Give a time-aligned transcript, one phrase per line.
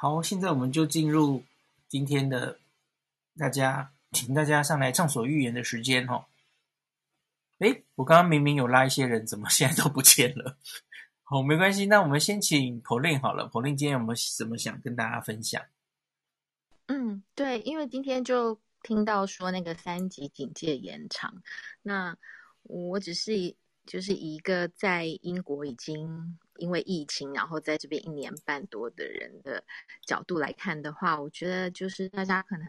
[0.00, 1.42] 好，现在我们就进入
[1.88, 2.60] 今天的
[3.36, 6.28] 大家，请大家上来畅所欲言的时间哈。
[7.58, 10.56] 诶，我刚刚明明有拉一些人，怎么现在都不见了？
[11.24, 13.50] 好，没关系，那我们先请 Pauline 好了。
[13.50, 15.60] Pauline 今天有没有什么想跟大家分享？
[16.86, 21.42] 嗯，对，因为今天就听到说那个三级警戒延长，
[21.82, 22.16] 那
[22.62, 26.38] 我只是就是一个在英国已经。
[26.58, 29.64] 因为疫情，然后在这边一年半多的人的
[30.04, 32.66] 角度来看的话，我觉得就是大家可能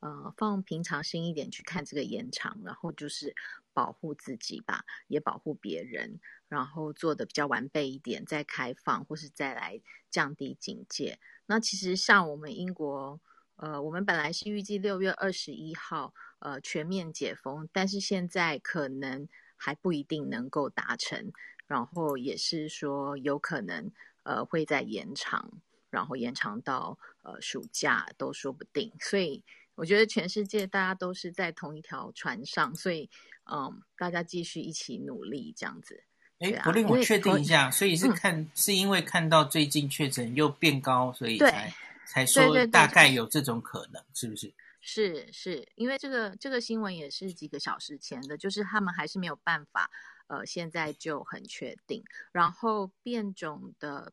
[0.00, 3.34] 呃放平常心一点去看这个延长，然后就是
[3.72, 11.18] 保护自己吧，也保护别人，然后做的比较完备一点，再开放或是再来降低警戒。
[11.46, 13.20] 那其实像我们英国，
[13.56, 21.32] 呃，我们本来是预计六月二十一号呃全面解封，但是现在可能还不一定能够达成。
[21.66, 23.90] 然后也是说有可能
[24.22, 25.50] 呃会再延长，
[25.90, 28.92] 然后延长到呃暑假都说不定。
[29.00, 29.42] 所以
[29.74, 33.08] 我觉得全世界大家都是在同一条船上，所以
[33.50, 36.04] 嗯，大家继续一起努力这样子。
[36.38, 41.72] 哎，不令我确定一下，所以是看、嗯、是因为看到最近确诊又变高，所以才
[42.06, 44.52] 才说大概有这种可能，是不是？
[44.80, 49.90] 是是，因为这个这个新闻也是几个小时前的，就是他们还是没有办法。
[50.26, 52.04] 呃，现在就很确定。
[52.32, 54.12] 然后变种的，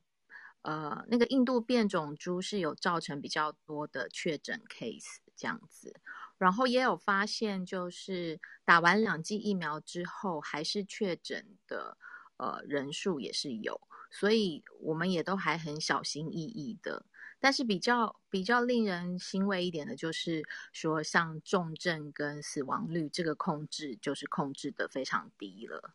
[0.62, 5.96] 呃，那个印度变种株是有造成比较多的确诊 case 这样子。
[6.38, 11.98] 然后也有发现，就是打完两剂疫苗之后，还是确诊的，
[12.38, 13.80] 呃，人数也是有。
[14.10, 17.06] 所以我们也都还很小心翼翼的。
[17.40, 25.94] 但是比较比较令人欣慰一点的，就是说像重症跟死亡率这个控制，就是控制的非常低了。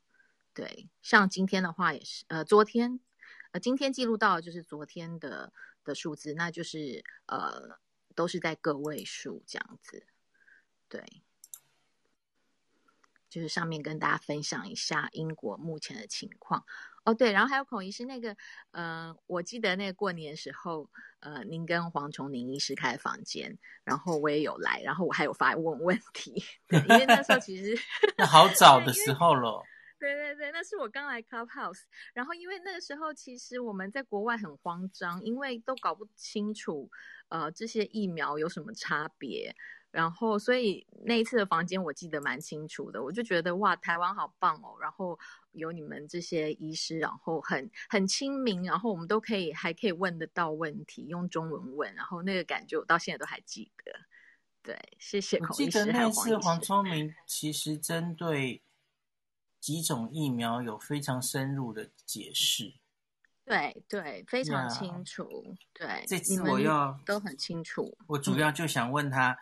[0.57, 2.99] 对，像今天的话也是，呃，昨天，
[3.53, 5.53] 呃，今天记录到的就是昨天的
[5.85, 7.79] 的数字，那就是呃，
[8.15, 10.07] 都是在个位数这样子。
[10.89, 11.23] 对，
[13.29, 16.65] 就是上面跟大家分享一下英国目前的情况。
[17.05, 18.35] 哦，对，然后还有孔医师那个，
[18.71, 20.89] 呃，我记得那个过年的时候，
[21.21, 27.79] 呃，您跟黄崇宁医师开的房间，然后我也有来，然后我还有发问问题，对，因为那时候其实
[28.17, 29.63] 那好早的时候了。
[29.99, 36.91] 对对对，那是我刚来 Clubhouse，然后因为那个时候其实我们在国外很慌张，因为都搞不清楚，
[37.29, 39.57] 呃，这些疫苗有什么差别，
[39.91, 45.19] 然后所以那一次的房间我记得蛮清楚的，我就觉得哇，台湾好棒哦，然后
[45.53, 53.93] 有你们这些医师，然后很很亲民，然后我们都可以还可以问得到问题，用中文问，然后那个感觉我到现在都还记得。
[54.63, 55.79] 对，谢谢孔医师。
[55.79, 58.63] 我记得那次黄聪明其实针对。
[59.67, 62.73] 几种疫苗有非常深入的解释，
[63.45, 65.29] 对对，非常清楚。
[65.73, 67.99] 对，这次我要都很清楚。
[68.07, 69.37] 我主要就想问他，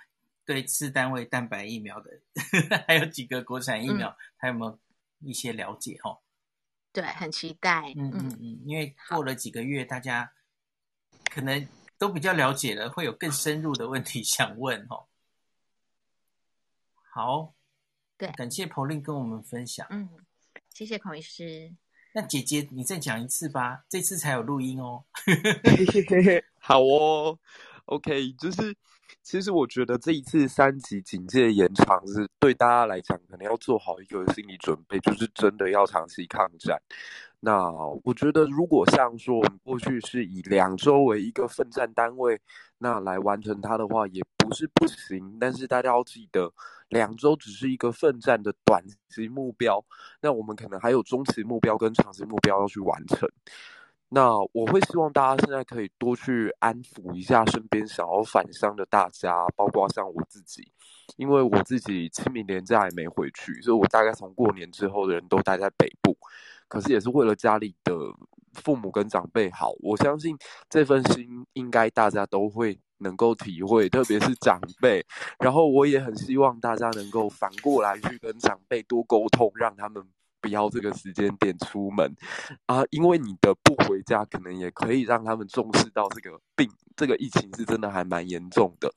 [0.46, 4.78] 对次单位蛋白疫苗的，嗯、 还有几个国产疫苗，他、嗯、有没有
[5.20, 6.00] 一些了解？
[6.02, 6.18] 哈，
[6.90, 7.92] 对，很期待。
[7.94, 10.32] 嗯嗯嗯，因为过了几个月，大家
[11.30, 11.68] 可能
[11.98, 14.88] 都比较了解了，会有更深入的问题想问。
[14.88, 15.04] 哈，
[17.12, 17.54] 好。
[18.16, 19.86] 对，感谢 Pauline 跟我们分享。
[19.90, 20.08] 嗯，
[20.72, 21.72] 谢谢孔医师。
[22.14, 25.04] 那姐姐，你再讲一次吧，这次才有录音哦。
[26.60, 27.36] 好哦
[27.86, 28.76] ，OK，就是
[29.20, 36.80] 其实我觉得这一次三级警戒延长是对大家来讲，可能要做好一个心理准备，就是真的要长期抗战。
[37.44, 37.70] 那
[38.04, 42.40] 我觉得，如果像说我们过去是以两周为一个奋战单位，
[42.78, 45.36] 那来完成它的话，也不是不行。
[45.38, 46.50] 但是大家要记得，
[46.88, 49.84] 两周只是一个奋战的短期目标，
[50.22, 53.28] 那我们可能还有中期目标跟长期目标要去完成。
[54.08, 60.66] 那我会希望大家现在可以多去安抚一下身边想要返乡的大家，包括像我自己，
[61.18, 66.16] 因为我自己清明连假也没回去，所以我大概从过年之后的人都待在北部。
[66.68, 67.94] 可是也是为了家里的
[68.54, 70.36] 父母跟长辈好，我相信
[70.68, 75.04] 这份心应该大家都会能够体会，特别是长辈。
[75.38, 80.02] 然后我也很希望大家能够反过来去跟长辈多沟通，让他们
[80.40, 82.14] 不要这个时间点出门
[82.66, 88.88] 啊，因为你的不回家，可能也可以让他们重视到这个病，这个疫情是真的还蛮严重的。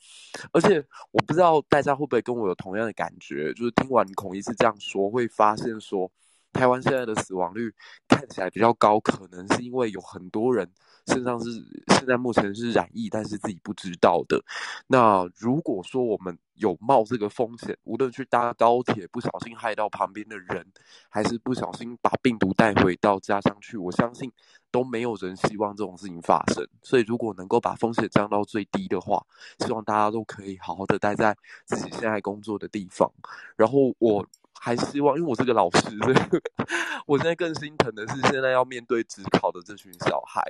[0.51, 6.11] 而且我不知道大家会不会跟我有同样的感觉，就是听完孔医师这样说，会发现说。
[6.53, 7.73] 台湾现在的死亡率
[8.07, 10.69] 看起来比较高，可能是因为有很多人
[11.05, 11.49] 身上是
[11.89, 14.41] 现在目前是染疫，但是自己不知道的。
[14.87, 20.65] 那如果说我们有冒这个风险，无论去搭高铁不小心害到旁边的人，
[21.09, 24.31] 还是不小心把病毒带回到家乡去，我相信
[24.71, 26.67] 都没有人希望这种事情发生。
[26.81, 29.23] 所以，如果能够把风险降到最低的话，
[29.59, 33.11] 希望大家都可以好好的待在自己现在工作的地方。
[33.55, 34.25] 然后，我
[34.59, 36.15] 还希望，因为我是个老师，所以
[37.05, 40.41] 我现在更心疼的是现在要面对职考的这群小孩。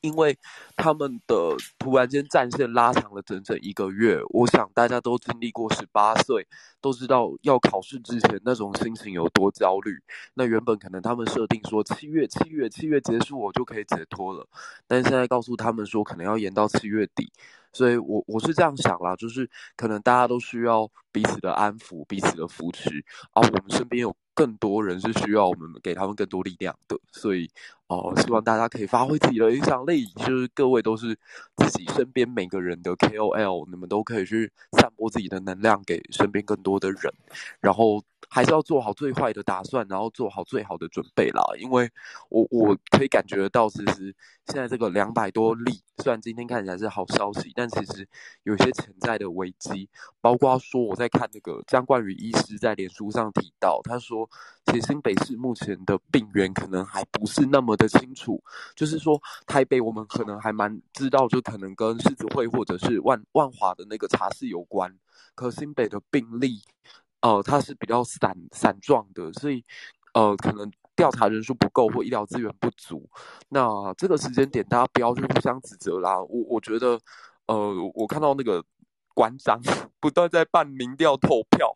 [0.00, 0.36] 因为
[0.76, 6.46] 他们的突然间战线拉长了整整一个月，我想大家都经历过十八岁，
[6.80, 10.00] 都知道要考试之前那种心情有多焦虑。
[10.34, 14.46] 那原本可能他们设定说七月、七月、七月结束我就可以解脱了，
[14.86, 17.30] 但现在告诉他们说可能要延到七月底。
[17.74, 23.02] 所以我我是这样想啦，就是可能大家都需要彼此的安抚、彼此的扶持，
[23.32, 27.50] 而我们身边有更多人是需要我们给他们更多力量的，所以。
[27.88, 31.14] 哦，希望大家可以发挥自己的影响力，就是各位都是
[31.58, 37.12] 自己身边每个人的 KOL，你们都可以去散播自己的能量给身边更多的人，
[37.60, 38.02] 然后
[38.34, 41.42] 还是要做好最坏的打算，然后做好最好的准备啦。
[41.60, 41.90] 因为
[42.30, 48.08] 我我可以感觉到，其实现在这个两百多例，虽然今天看起来是好消息，但其实
[48.44, 49.86] 有些潜在的危机，
[50.22, 54.26] 包括说我在看那个张冠宇医师在脸书上提到，他说
[54.64, 58.42] 其实新北市目前的病源可能还不是那么的清楚，
[58.74, 64.98] 就是说台北我们可能还蛮知道，就可能跟狮子会或者是万万华的那个茶室有关。
[65.34, 66.60] 可新北的病例，
[67.22, 69.64] 呃，它是比较散散状的，所以
[70.14, 73.08] 呃，可能调查人数不够或医疗资源不足。
[73.48, 76.20] 那这个时间点，大家不要去互相指责啦。
[76.20, 76.98] 我我觉得，
[77.46, 78.62] 呃，我看到那个
[79.14, 79.58] 馆长
[79.98, 81.74] 不断在办民调投票。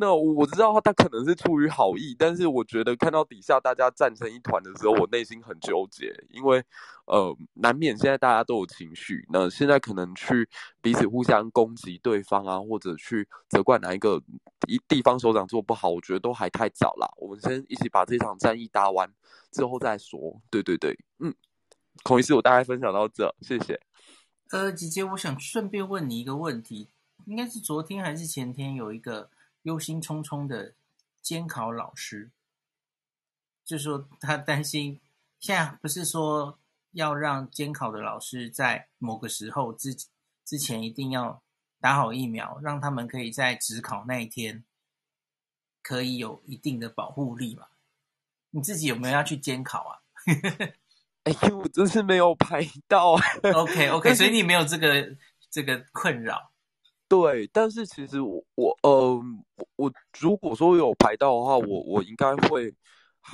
[0.00, 6.64] 那我知道他可能是出于好意，但是我觉得看到底下大家战成一团的时候，我内心很纠结，因为
[7.04, 10.48] 呃，难免现在大家都有情绪，那现在可能去
[10.80, 14.22] 彼此互相攻击对方啊，或者去责怪哪一个
[14.66, 17.06] 一地方首长做不好，我觉得都还太早啦。
[17.18, 19.06] 我们先一起把这场战役打完
[19.52, 20.40] 之后再说。
[20.48, 21.34] 对对对，嗯，
[22.04, 23.78] 孔医师，我大概分享到这，谢谢。
[24.48, 26.88] 呃，姐姐，我想顺便问你一个问题，
[27.26, 29.28] 应该是昨天还是前天有一个。
[29.62, 30.74] 忧心忡忡的
[31.20, 32.30] 监考老师，
[33.64, 35.00] 就说他担心，
[35.38, 36.58] 现在不是说
[36.92, 39.94] 要让监考的老师在某个时候之
[40.44, 41.42] 之前一定要
[41.78, 44.64] 打好疫苗，让他们可以在职考那一天
[45.82, 47.66] 可以有一定的保护力嘛？
[48.50, 50.00] 你自己有没有要去监考啊？
[51.24, 53.12] 哎呦，我真是没有排到。
[53.54, 55.16] OK OK，所以你没有这个
[55.50, 56.50] 这个困扰。
[57.10, 59.20] 对，但是其实我我呃
[59.74, 62.72] 我，如果说有排到的话，我我应该会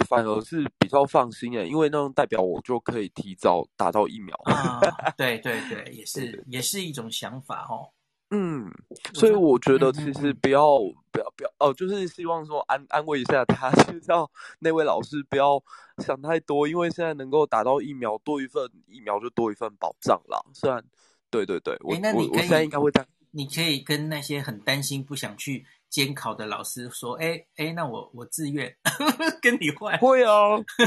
[0.09, 4.35] 反而是比较放心诶，因为那种代表我就可以提早打到疫苗。
[4.45, 4.81] 啊，
[5.19, 7.93] 对对对，也是对也是一种想法哦。
[8.31, 8.73] 嗯，
[9.13, 10.79] 所以我觉得其实不要
[11.13, 15.63] 不要不要哦，就是希望说安安慰一下他， 就是叫那位老师不要
[15.99, 20.41] 想太多，因为现在能够打到疫苗，多一份疫苗就多一份保障啦。
[20.55, 20.83] 虽然
[21.31, 23.05] 对对对，我我我现在应该会这
[23.37, 28.75] 你可以跟那些很担心不想去监考的老师说：“哎哎，那我我自愿
[29.43, 30.33] 跟你换。”会啊，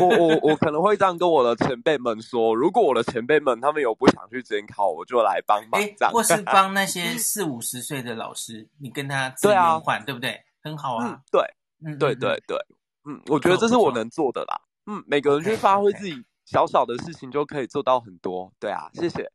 [0.02, 5.80] 我我我可能会这样跟我的前辈们说：如果我的前辈们他们有不想去监考，我就来帮忙。
[5.96, 10.44] 这样，或是帮那些四五十岁的老师，你跟他自愿换，对不对？
[10.64, 11.06] 很好啊。
[11.08, 11.42] 嗯、对，
[11.86, 12.58] 嗯，对对对，
[13.06, 14.60] 嗯，我觉得这是我能做的啦。
[14.88, 18.52] 嗯，每个人去发挥自己小小的事情，就可以做到很多。
[18.60, 19.32] 对啊，谢谢。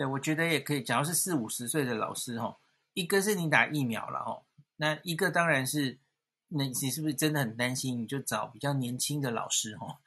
[0.00, 0.82] 对，我觉得也可以。
[0.82, 2.58] 假如是四五十岁的老师，哈，
[2.94, 4.42] 一个是你打疫苗了，哈，
[4.76, 5.98] 那一个当然是，
[6.48, 8.00] 那你是不是真的很担心？
[8.00, 10.00] 你就找比较年轻的老师，哈，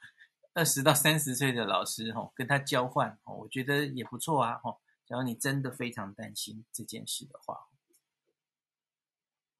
[0.52, 4.76] 二十到三十岁的老师，哈，跟他交换，哦，我觉得也不错啊，哈。
[5.06, 7.68] 假如你真的非常担心这件事的话，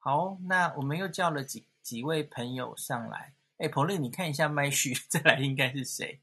[0.00, 3.36] 好，那我们又叫了几几位朋友上来。
[3.58, 6.20] 哎，Pauline，你看一下麦序， 再来应该是谁？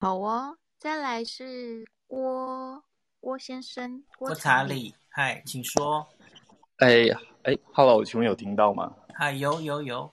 [0.00, 1.86] 好啊，再来是。
[2.06, 2.82] 郭
[3.20, 6.06] 郭先生，郭查理，嗨，请说。
[6.76, 7.06] 哎
[7.42, 8.94] 哎，Hello，请问有听到吗？
[9.12, 10.10] 嗨，有有有。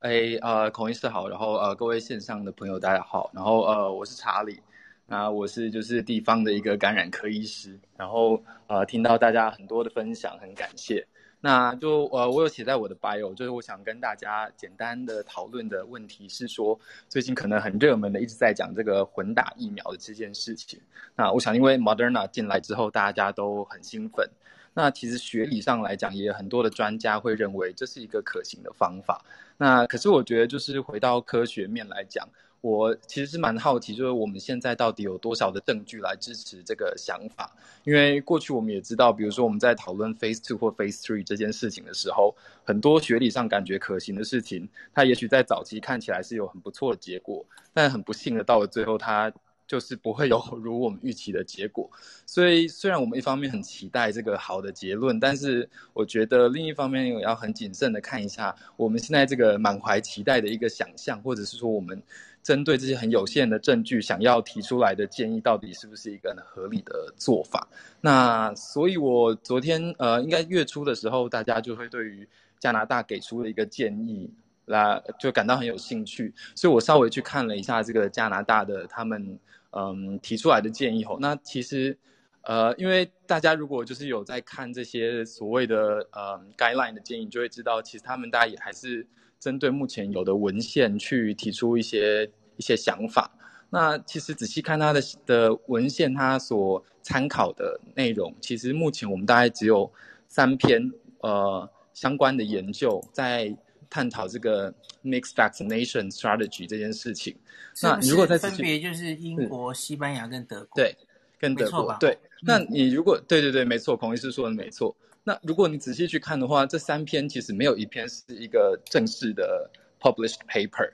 [0.00, 4.60] 哎，呃，孔医师好，然后呃，各位线上的朋友大家好，然后呃，我是查理，
[5.06, 11.06] 那我是就是地方的一个感染科医师，然后呃，听到大家很多的分享，很感谢。
[11.44, 20.80] 那就呃，我有写在我的 bio，就是我想跟大家简单的讨论的问题是说，最近可能很热门的一直在讲这个混打疫苗的这件事情。
[21.16, 24.30] 那我想，因为 Moderna 进来之后，大家都很兴奋。
[24.72, 29.24] 那其实学理上来讲，也有很多的专家会认为这是一个可行的方法。
[29.58, 32.28] 那可是我觉得，就是回到科学面来讲。
[32.62, 37.52] 我其实是蛮好奇，就是我们现在到底有多少的证据来支持这个想法？
[37.82, 49.32] 因为过去我们也知道，比如说我们在讨论 Phase Two 或 Phase Three 这件事情的时候，很多学理上感觉可行的事情，它也许在早期看起来是有很不错的结果，但很不幸的到了最后，它
[49.66, 51.90] 就是不会有 如我们预期的结果。
[52.26, 62.00] 所以虽然我们一方面很期待这个好的结论，但是我觉得另一方面也要很谨慎的看一下我们现在这个满怀期待的一个想象，或者是说我们。
[62.42, 67.68] 针对这些很有限的证据，想要提出来的建议，到底是不是一个很合理的做法？
[68.00, 74.28] 那所以，我昨天呃，应该月初的时候，大家就会对于加拿大给出的一个建议，
[74.64, 76.34] 来就感到很有兴趣。
[76.56, 79.38] 所以我稍微去看了一下这个加拿大的他们
[79.70, 81.96] 嗯提出来的建议后，那其实
[82.42, 89.06] 呃，因为大家如果就是有在看这些所谓的呃 guideline 的建议，就会知道，其实他们大家也还是。
[89.42, 93.28] 针对目前有的文献去提出一些一些想法。
[93.70, 99.90] 那其实仔细看他的的文献，他所参考的内容，其实目前我们大概只有
[100.28, 100.80] 三篇
[101.22, 103.52] 呃相关的研究在
[103.90, 104.72] 探讨这个
[105.02, 107.34] mixed vaccination strategy 这件事情。
[107.74, 110.96] 是是那如果在分别就是英国、西班牙跟德国，对，
[111.36, 112.16] 跟德国对。
[112.42, 114.94] 那你如果对对对，没错，孔医师说的没错。
[115.24, 120.90] 那如果你仔细去看的话，这三篇其实没有一篇是一个正式的 published paper。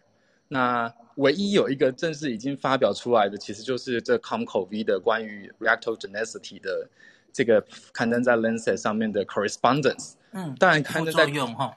[0.49, 6.89] 那唯一有一个正式已经发表出来的，其实就是这 COMCOV 的关于 reactogenicity 的
[7.33, 10.13] 这个刊登在 Lancet 上面的 correspondence。
[10.33, 11.75] 嗯，当然刊登在用哈。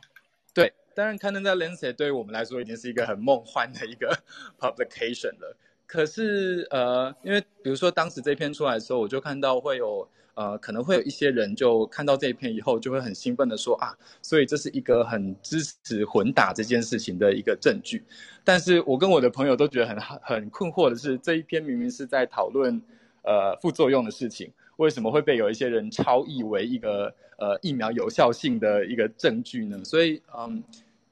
[0.53, 4.13] 对，当然刊登在 Lancet 对于我们来说已经是一个很梦幻的一个
[4.59, 5.55] publication 了。
[5.87, 10.09] 可是呃，因为比如说当时这篇出来的时候，我就看到会有。
[10.33, 18.03] 呃，可能会有一些人就看到这一篇以后，就会很兴奋的说啊，所以这是一个很支持混打这件事情的一个证据。
[18.43, 22.81] 但是我跟我的朋友都觉得很 很困惑的是，这一篇明明是在讨论
[23.23, 29.83] 呃副作用的事情，为什么会被有一些人超译为一个呃疫苗有效性的一个证据呢？
[29.83, 30.63] 所以嗯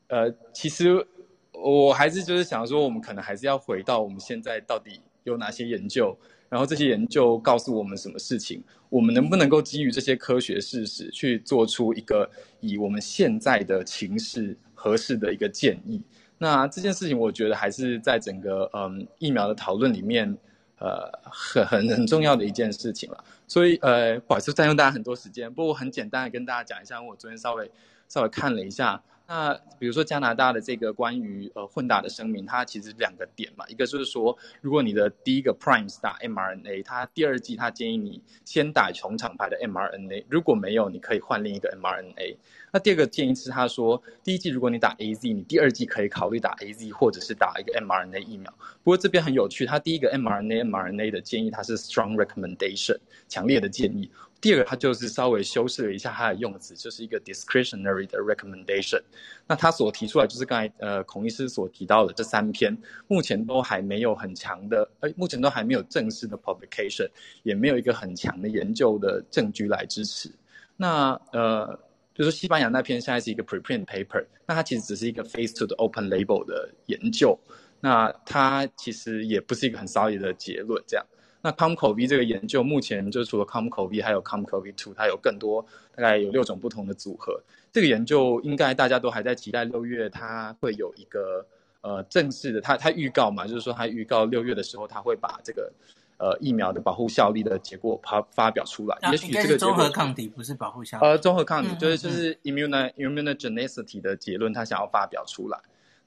[0.08, 1.06] 呃，其实
[1.52, 6.18] 我还是就是想说，我们可能还是要回到我们现在到底有哪些研究。
[6.50, 8.64] 然后这些研究告诉我们什么事情？
[8.90, 12.28] 我们能不能够基于这些科学事实去做出一个
[12.60, 16.02] 以我们现在的情势合适的一个建议？
[16.40, 20.36] 那这件事情我觉得还是在整个嗯疫苗的讨论里面，
[20.80, 23.24] 呃很很很重要的一件事情了。
[23.48, 27.70] 所以呃不好意思占用大家很多时间，不过我很简单的跟大家讲一下，我昨天稍微
[28.08, 29.04] 稍微看了一下。
[29.30, 42.38] 那比如说加拿大的这个关于呃混打的声明，它其实两个点嘛，一个就是说，如果你的第一个 prime 是打 mRNA，它第二季它建议你先打同厂牌的 mRNA，如果没有，你可以换另一个 mRNA。
[42.72, 48.52] 那第二个建议是他说，第一季如果你打 AZ，你第二季可以考虑打 AZ 或者是打一个 mRNA 疫苗。
[48.84, 54.10] 不过这边很有趣，它第一个 mRNA mRNA 的建议它是 strong recommendation，强烈的建议。
[54.42, 59.02] 第二个，它就是稍微修饰了一下它的用词，就是一个 discretionary 的 recommendation。
[59.46, 62.78] 那他所提出来就是刚才呃孔医师所提到的这三篇，
[63.08, 67.10] 目前都还没有很强的，呃，目前都还没有正式的 publication，
[67.44, 70.32] 也没有一个很强的研究的证据来支持。
[70.78, 71.78] 那呃，
[72.16, 77.38] 就是西班牙那篇现在是一个 preprint paper，那它其实只是一个 phase two 的 open label 的研究，
[77.82, 81.06] 那它其实也不是一个很 solid 的结论这样。
[81.42, 85.66] 那 COMCOV 这个研究目前就除了 COMCOV 还有 COMCOV two，它有更多
[85.96, 87.42] 大概有六种不同的组合。
[87.72, 91.46] 这个研究应该大家都还在期待六月它会有一个
[91.82, 95.72] 呃正式的，它它预告嘛，就是说它预告六月的时候它会把这个
[96.18, 98.98] 呃疫苗的保护效力的结果发发表出来。
[99.12, 101.06] 也许这个综合抗体不是保护效力。
[101.06, 105.58] 呃，综合抗体就是就是 immune immunogenicity 的结论，它想要发表出来。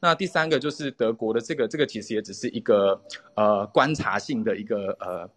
[0.04, 3.00] 那第三个就是德国的这个，这个其实也只是一个
[3.36, 5.30] 呃观察性的一个呃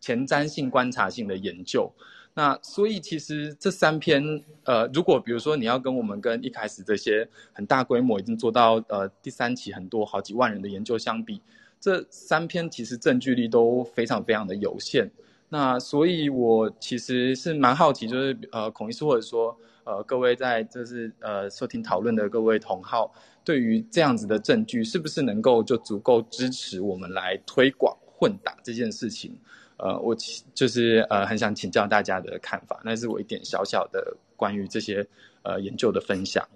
[0.00, 1.88] 前瞻性观察性的研究。
[2.34, 11.40] 那所以其实这三篇呃，如果比如说你要跟我们跟一开始这些很大规模已经做到呃第三期很多好几万人的研究相比，
[11.78, 15.08] 这三篇其实证据力都非常非常的有限。
[15.48, 23.14] 那所以我其实是蛮好奇，就是呃孔医师或者说呃各位在就是呃收听讨论的各位同好。
[23.48, 29.34] 对于这样子的证据，是不是能够就足够支持我们来推广混打这件事情？
[29.78, 30.14] 呃，我
[30.52, 35.08] 就是呃很想请教大家的看法，那是我一点小小的关于这些
[35.44, 36.46] 呃研究的分享。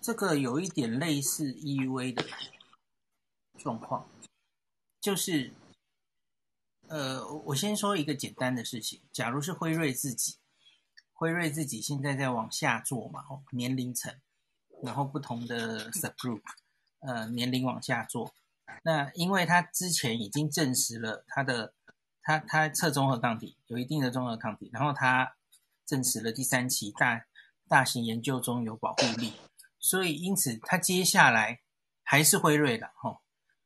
[0.00, 2.24] 这个有一点类似 EUA 的
[3.58, 4.08] 状况，
[5.00, 5.50] 就是
[6.86, 10.36] 呃，我先说一个简单的事情，假如是辉瑞自己，
[11.20, 14.10] 辉瑞自己现在在往下做嘛，哦，年龄层，
[14.82, 16.40] 然后不同的 subgroup，
[17.00, 18.32] 呃，年龄往下做。
[18.84, 21.74] 那因为他之前已经证实了他的，
[22.22, 25.36] 他他测综合抗体有一定的综合抗体，然后他
[25.84, 27.26] 证实了第三期大
[27.68, 29.34] 大型研究中有保护力，
[29.78, 31.60] 所以因此他接下来
[32.02, 33.20] 还是辉瑞的哈，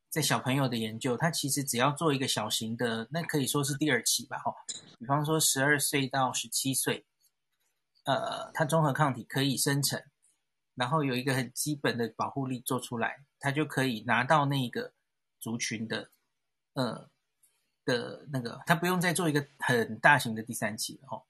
[0.09, 4.53] 在小朋友的研究，他其实只要做一个小型的，那可以说是第二期吧哈，
[4.99, 7.05] 比方说十二岁到十七岁，
[8.05, 10.01] 呃，它综合抗体可以生成，
[10.73, 14.93] 然后有一个很基本的保护力做出来，它就可以拿到那个。
[15.37, 16.09] 族群的，
[16.73, 17.07] 呃
[17.83, 21.21] 的那个，他不用再做一个很大型的第三期了哦。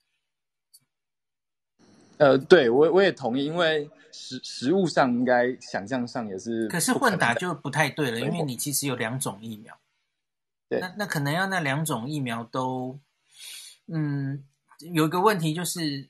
[2.17, 9.77] 呃，对我我也同意，因为实实物上应该想象上也是，可是混打就不太对了，因为你其实有两种疫苗，
[10.70, 12.98] 对，那那可能要那两种疫苗都，
[13.88, 14.46] 嗯，
[14.94, 16.08] 有一个问题就是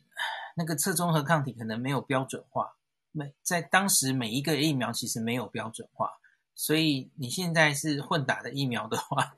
[0.56, 2.76] 那个测综合抗体可能没有标准化，
[3.12, 6.10] 每在当时每一个疫苗其实没有标准化。
[6.56, 9.36] 所以你现在是混打的疫苗的话，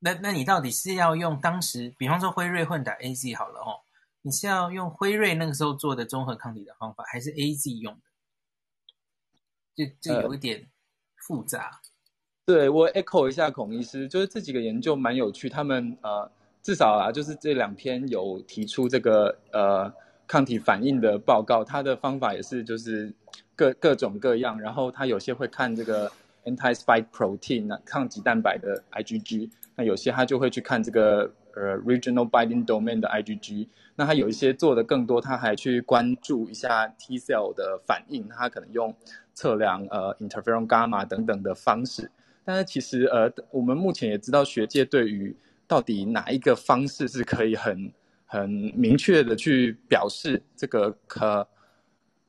[0.00, 3.78] 那那你到底是要用当时，比方说辉瑞混打 AZ 好了哦，
[4.22, 8.00] 你是要用辉瑞那个时候做的综合抗体的方法，还是 AZ 用的？
[9.76, 10.68] 就就有一点
[11.14, 11.80] 复杂。
[12.46, 16.28] 呃、对，我 echo 一下孔医师，就是这几个研究蛮有趣，他们呃
[16.68, 19.90] 至少啊，就是这两篇有提出这个呃
[20.26, 23.10] 抗体反应的报告，它的方法也是就是。
[23.56, 26.08] 各各种各样，然后他有些会看这个
[26.44, 38.94] anti-spike protein 抗体蛋白的 IgG，那有些他就会去看这个呃 regional binding domain 的 IgG，那他有一些做的更多，他还去关注一下 T cell 的反应，他可能用
[39.34, 42.08] 测量呃 interferon gamma 等等的方式。
[42.44, 45.34] 但是其实呃我们目前也知道学界对于
[45.68, 47.92] 到底哪一个方式是可以很
[48.26, 51.46] 很明确的去表示这个可。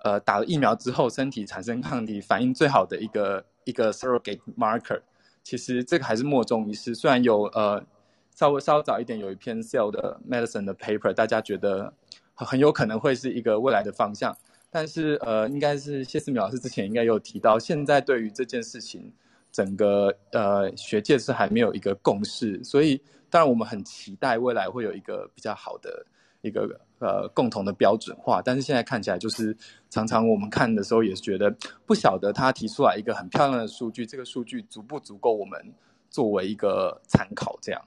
[0.01, 5.01] 呃，打了疫苗之后，身体产生抗体反应最好的一个一个 surrogate marker，
[5.43, 6.95] 其实这个还是莫衷一是。
[6.95, 7.85] 虽然有呃
[8.33, 11.93] 稍微稍早一点有一篇 Cell 的 Medicine 的 paper，大家觉得
[12.33, 14.33] 很有可能会是一个未来的方向，
[14.71, 19.11] 但是呃，应该是谢思淼老师之前应该有提到，现在对于这件事情，
[19.51, 26.05] 整个呃学界是还没有一个共识，所以当然我们很期待未来会有一个比较好的
[26.41, 26.79] 一个。
[27.01, 29.55] 呃，共同的标准化，但是现在看起来就是
[29.89, 31.49] 常常我们看的时候也是觉得
[31.85, 35.73] 不晓得他提出来一个很漂亮的数据，这个数据足不足够我们
[36.09, 37.57] 作为一个参考？
[37.61, 37.81] 这样，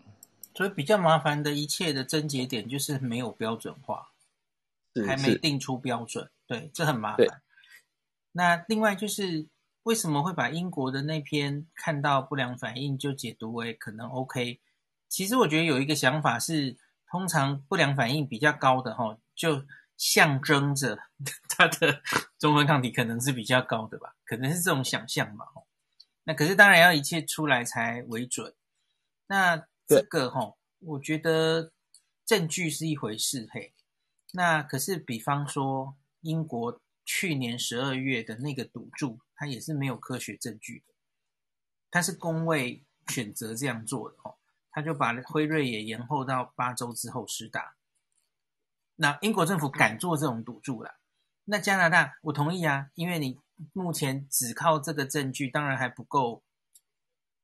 [0.54, 4.08] 所以比较麻烦的一切的症结点就是没有标准化，
[5.06, 7.26] 还没定出标准，对，这很麻烦。
[8.32, 9.46] 那另外就是
[9.84, 14.60] 为什么会把英国的那篇看到不良反应就解读为可能 OK？
[15.08, 16.78] 其实我觉得有一个想法是。
[17.12, 19.66] 通常不良反应比较高的哈，就
[19.98, 20.98] 象征着
[21.46, 22.00] 它的
[22.38, 25.44] 综合抗体可能是比较高的吧，可能是这种想象嘛。
[26.24, 28.54] 那可是当然要一切出来才为准。
[29.26, 31.70] 那这个哈，我觉得
[32.24, 33.74] 证据是一回事嘿。
[34.32, 40.94] 那可是比方说英国去年十二月的那个赌注，它也是没有科学证据的，
[41.90, 44.36] 它是工位选择这样做的哦。
[44.70, 47.74] 他就把辉瑞也延后到八周之后施打。
[48.94, 50.94] 那英国政府敢做这种赌注了？
[51.44, 53.40] 那加拿大，我同意啊，因为你
[53.72, 56.44] 目前只靠这个证据，当然还不够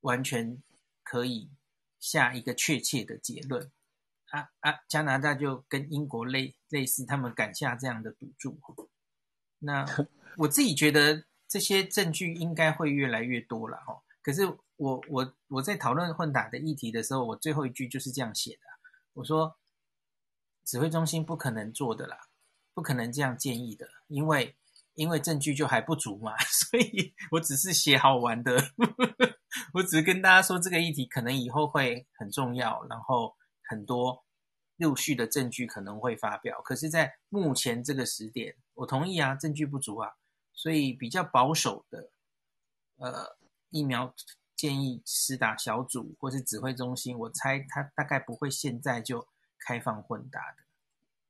[0.02, 0.62] 完全
[1.02, 1.50] 可以
[1.98, 3.72] 下一个确切的结论。
[4.30, 8.56] 啊啊，加拿大就跟英国类类似，他们敢下这样的赌注。
[9.58, 9.84] 那
[10.38, 14.02] 我自己觉得这些证据应该会越来越多了哈。
[14.22, 14.58] 可是。
[14.78, 18.60] 我我我在讨论混打的议题的时候，我最后一句就是这样写的。
[19.14, 19.58] 我说，
[20.64, 22.28] 指挥中心不可能做的啦，
[22.74, 24.56] 不可能这样建议的，因为
[24.94, 26.36] 因为证据就还不足嘛。
[26.46, 28.70] 所以我只是写好玩的，
[29.74, 33.34] 我只是跟大家说这个议题可能以后会很重要，然后
[33.64, 34.24] 很多
[34.76, 36.62] 陆续的证据可能会发表。
[36.62, 40.12] 可是，在目前这个时点，我同意啊，证据不足啊，
[40.58, 42.10] 所以比较保守的，
[42.96, 43.36] 呃，
[43.70, 44.12] 疫苗。
[44.58, 49.24] 建议施打小组或是指挥中心，我猜他大概不会现在就
[49.60, 50.64] 开放混打的。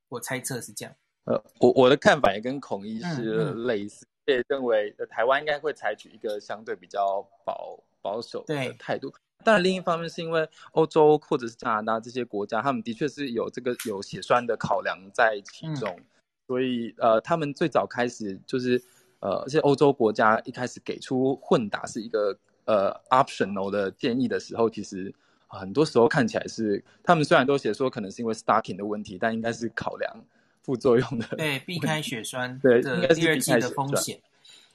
[0.09, 0.95] 我猜测是这样。
[1.25, 9.13] 呃，我我的看法也跟孔医师类似，也、认为台湾应该会采取一个相对比较保保守的态度。
[9.45, 16.07] 当然，另一方面是因为欧洲或者是加拿大这些国家，他们的确是有这个有血栓的考量在其中，嗯、
[16.47, 18.83] 所以呃，他们最早开始就是
[19.21, 22.37] 呃，而且欧洲国家一开始给出混打是一个。
[22.71, 25.11] 呃，optional 的建议的时候，其实
[25.47, 30.15] 很多时候看起来是他们虽然都写说可能是因为 stacking 的问题，但应该是考量
[30.61, 34.21] 副作用的，对， 避开血栓，对，应该是避开的风险。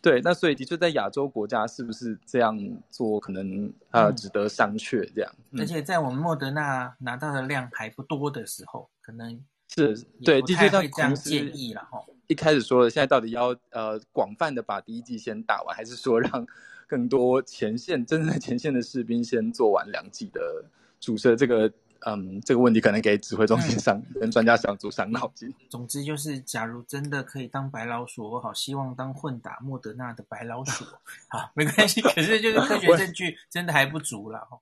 [0.02, 5.32] 对，那所以的确在亚洲国家是不是这样做，可能呃值得商榷这样。
[5.52, 12.04] 嗯、而且在我们莫德纳拿到的量还不多的时候，可能是对，的确会这样建议了哈。
[12.28, 16.46] 一开始说的，现在到底要呃广泛的把第一季先打完，还是说让
[16.88, 20.66] 更多前线真正在前线的士兵先做完两季的
[21.00, 21.36] 注射？
[21.36, 21.72] 这个。
[22.06, 25.50] 嗯，这个问题可能给指挥中心上、嗯、跟专家小组伤脑筋。
[25.70, 30.84] 总之就是，假如真的可以当白老鼠，我好希望当混打莫德纳的白老鼠。
[31.32, 32.02] 好，没关系。
[32.02, 34.60] 可是就是科学证据真的还不足了哈。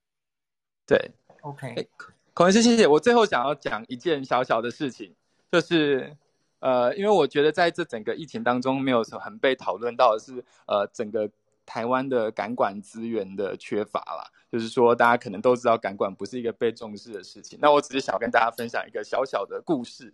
[0.86, 1.12] 对
[1.42, 1.90] ，OK。
[2.34, 2.88] 孔医师，谢谢。
[2.88, 5.14] 我最后想要讲一件小小的事情，
[5.52, 6.16] 就是
[6.60, 11.30] 呃，因为我觉得在这整个疫情当中，没有什么很被讨论到的是呃，整个。
[11.64, 17.58] 台湾的感管资源的缺乏啦，就是说大家可能都知道感管不是一个被重视的事情。
[17.62, 20.14] 那我只是想跟大家分享一个小小的故事，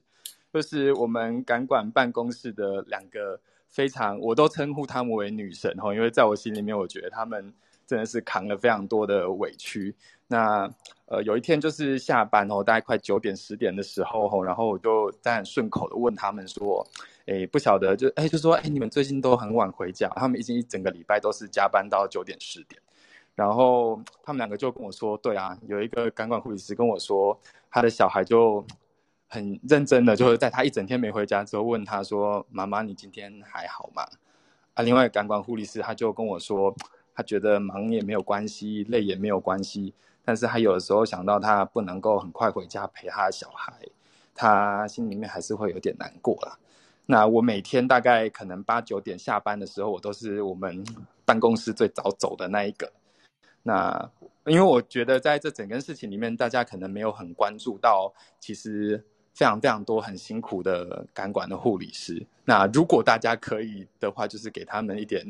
[0.54, 7.52] 就是我们感管办公室的两个非常，我都称呼他们为女神哈，因为在我心里面，我觉得他们
[7.88, 9.95] 真的是扛了非常多的委屈。
[10.28, 10.69] 那
[11.06, 16.86] 呃有一天就是下班哦，大概快九点十点的时候，然后我就在很顺口的问他们说。
[17.30, 22.82] 哎，不晓得就哎，就说哎，你们最近都很晚回家，他们已经一整个礼拜都是加班到九点十点，
[23.36, 27.38] 然后他们两个就跟我说，对啊，有一个感管护理师跟我说，
[27.69, 28.65] 他的小孩就
[29.28, 34.08] 很认真的，就是在他一整天没回家之后，问他说，妈妈，你今天还好吗？
[34.76, 36.73] 啊，另外感管护理师他就跟我说，
[37.18, 39.92] 他觉得忙也没有关系，累也没有关系，
[40.24, 43.74] 但是他有的时候想到他不能够很快回家陪他的小孩，
[44.36, 46.56] 他心里面还是会有点难过啦。
[47.08, 50.86] 那我每天大概可能八九点下班的时候，我都是我们
[51.26, 52.88] 办公室最早走的那一个。
[53.64, 54.12] 那
[54.46, 59.04] 因为我觉得在这整个事情里面，大家可能没有很关注到，其实
[59.34, 62.24] 非常非常多很辛苦的感管的护理师。
[62.46, 65.26] 那如果大家可以的话，就是给他们一点。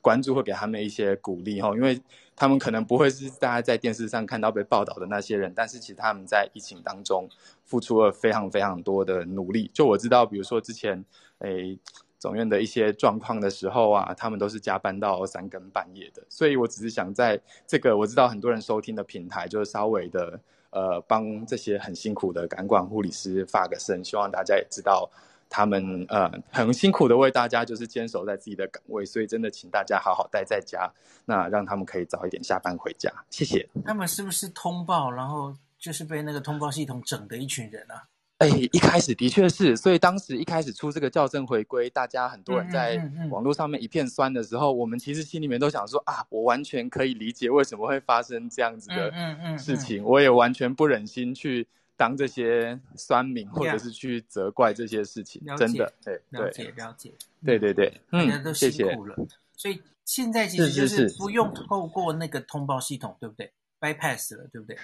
[0.00, 2.00] 关注会给他们一些鼓励哈，因为
[2.34, 7.28] 他们可能不会是大家在电视上看到被报道的那些人，但是其实他们在疫情当中
[7.64, 9.70] 付出了非常非常多的努力。
[9.74, 11.04] 就我知道，比如说之前
[11.40, 11.78] 诶
[12.18, 16.22] 总院的一些状况的时候啊，他们都是加班到三更半夜的。
[16.28, 25.10] 所以我只是想在这个我知道很多人收听的平台，就是稍微的呃帮这些很辛苦的感管护理师发个声，希望大家也知道。
[25.50, 30.90] 他们呃很辛苦的为大家就是坚守在自己的岗位，所以真的请大家好好待在家，
[31.26, 33.12] 那让他们可以早一点下班回家。
[33.28, 33.68] 谢谢。
[33.84, 38.04] 他们是不是通报，然后就是被那个通报系统整的一群人啊？
[38.38, 42.96] 哎，一开始的确是，所以当时一开始出这个校正回归，大家很多人在
[43.28, 51.66] 网络上面一片酸的时候，嗯嗯嗯、我们其实心里面都想说啊，我完全可以理解为什么会发生这样子的事情，我也完全不忍心去。
[52.00, 57.12] 当这些酸民，或者是去责怪这些事情，真的，对，了解了解，
[57.44, 59.14] 对对对，大家都辛苦了，
[59.54, 64.78] 所以现在其实就是不用透过那个通报系统，对不对？bypass 了，对不对？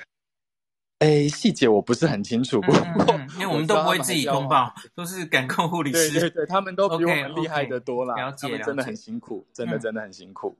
[0.98, 10.54] 哎，细节我不是很清楚，不过因为我们都不会自己通报，都是感控护理师，对对对，他们都比我们厉害的多了，了解，真的很辛苦，真的真的很辛苦。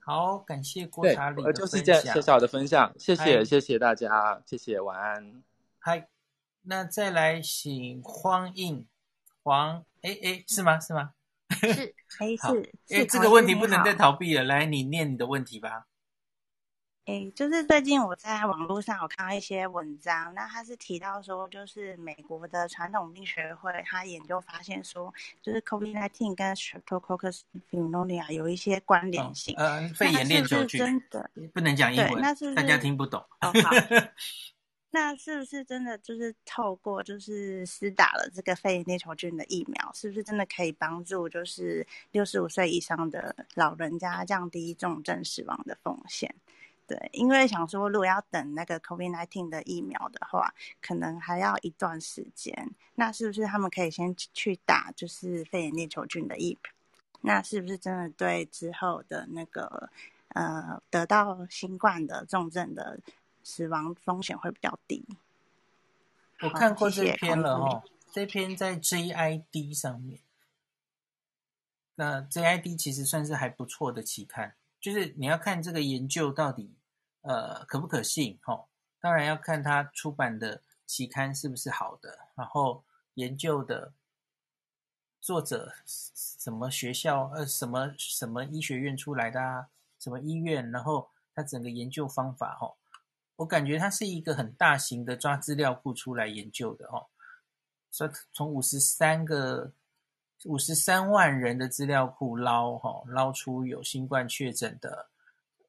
[0.00, 5.42] 好，感谢郭查理，就是这样小小的分享，谢谢谢谢大家，谢谢，晚安。
[5.86, 6.08] 嗨，
[6.62, 8.86] 那再来请黄印
[9.42, 10.80] 黄，哎哎，是吗？
[10.80, 11.12] 是吗？
[11.60, 12.72] 是， 哎好是。
[12.88, 15.84] 哎，这个问题不能再逃避了，来，你念你的问题吧。
[17.04, 29.54] 哎，就是最近我在网络上有看到一些文章，那他是提到说，就是美国的传统病学会，他研究发现说，就是 COVID-19 跟 Streptococcus pneumoniae 有一些关联性。
[29.58, 33.20] 嗯、哦呃，肺炎链球菌真的不能讲英文，那是，是大家听不懂。
[33.42, 33.52] 哦、好。
[34.94, 46.32] 那是不是真的就是透过就是施打了这个肺炎链球菌的疫苗，是不是真的可以帮助就是六十五岁以上的老人家降低重症死亡的风险？
[46.86, 52.70] 对，因为想说如果要等那个 COVID-19 的疫苗的话，可能还要一段时间。
[52.94, 56.72] 那是不是他们可以先去打就是肺炎链球菌的疫苗？
[57.22, 59.90] 那是不是真的对之后的那个
[60.28, 63.00] 呃得到新冠的重症的？
[63.44, 65.06] 死亡风险会比较低。
[66.40, 70.18] 我看过这篇了哦，这篇在 JID 上面。
[71.94, 76.74] 那 JID 其实算是还不错的期刊，就是你要看这个研究到底
[77.20, 78.64] 呃可不可信哦。
[78.98, 82.82] 当然要看它出版的期刊是不是好的，然后
[83.14, 83.92] 研究的
[85.20, 89.68] 作者什么学校呃什么什么医学院出来的啊，
[90.00, 92.74] 什么医院，然后它整个研究方法哦。
[93.36, 97.06] 我感觉它是一个很大型的抓资料库出来研究的哦。
[97.90, 99.72] 说从五十三个
[100.44, 105.08] 五十三万人的资料库捞哈，捞出有新冠确诊的，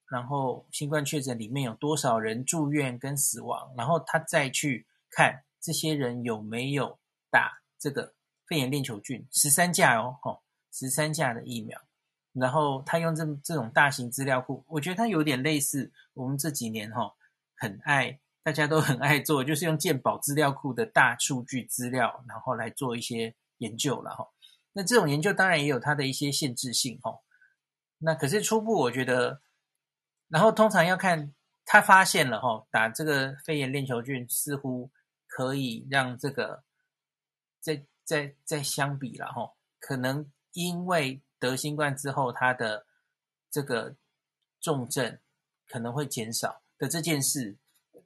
[0.10, 6.97] 然后新冠确诊里面有多少人住院跟死亡，然后他再去看这些人有没有
[7.30, 8.13] 打这个
[8.47, 10.39] 肺炎链球菌，十三价哦，哈，
[10.71, 11.80] 十三价的疫苗，
[12.34, 17.13] 然后他用这这种大型资料库，我觉得它有点类似我们这几年哈，
[17.65, 18.19] 很爱。
[18.43, 24.30] 大家都很爱做，就是用健保资料库的大数据资料，然后来做一些研究了哈。
[24.73, 27.21] 那这种研究当然也有它的一些限制性哈。
[27.97, 29.41] 那可是初步我觉得，
[30.28, 31.34] 然后通常要看
[31.65, 34.91] 他发现了哈，打这个肺炎链球菌似乎
[35.25, 36.63] 可以让这个
[37.60, 42.86] 再再再相比了哈，可能因为得新冠之后，他的
[43.49, 43.95] 这个
[44.62, 45.17] 重症
[45.67, 47.55] 可能会减少的这件事。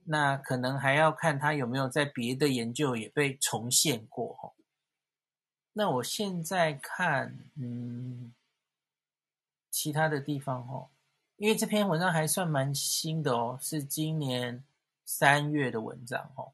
[0.05, 4.51] 那可能还要看他有没有在别的研究也被重现过哈。
[5.73, 8.33] 那我现在看，嗯，
[9.69, 10.89] 其他的地方哈，
[11.37, 14.63] 因为这篇文章还算蛮新的哦，是今年
[15.05, 16.51] 三月的文章哈，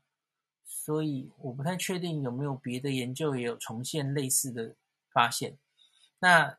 [0.65, 4.75] 所以我不太确定有没有别的研究也有重现类似的
[5.10, 5.58] 发现。
[6.19, 6.58] 那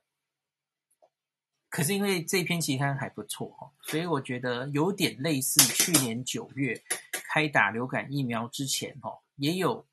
[1.69, 9.87] 可是因为这篇期刊还不错哈，所以我觉得有点类似去年九月开打流感疫苗之前哈，也有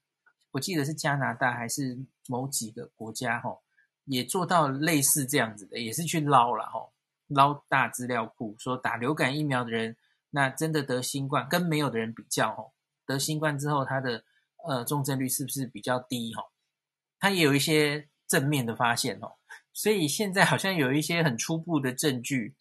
[0.52, 3.58] 我记得是加拿大还是某几个国家哈，
[4.06, 6.90] 也做到类似这样子的，也是去捞了哈，
[7.28, 9.98] 捞大资料库说打流感疫苗的人，
[10.30, 12.72] 那真的得新冠跟没有的人比较哈，
[13.06, 14.24] 得新冠之后他的
[14.66, 16.44] 呃重症率是不是比较低哈？
[17.20, 19.34] 他也有一些正面的发现哦。
[19.74, 22.56] 所以现在好像有一些很初步的证据，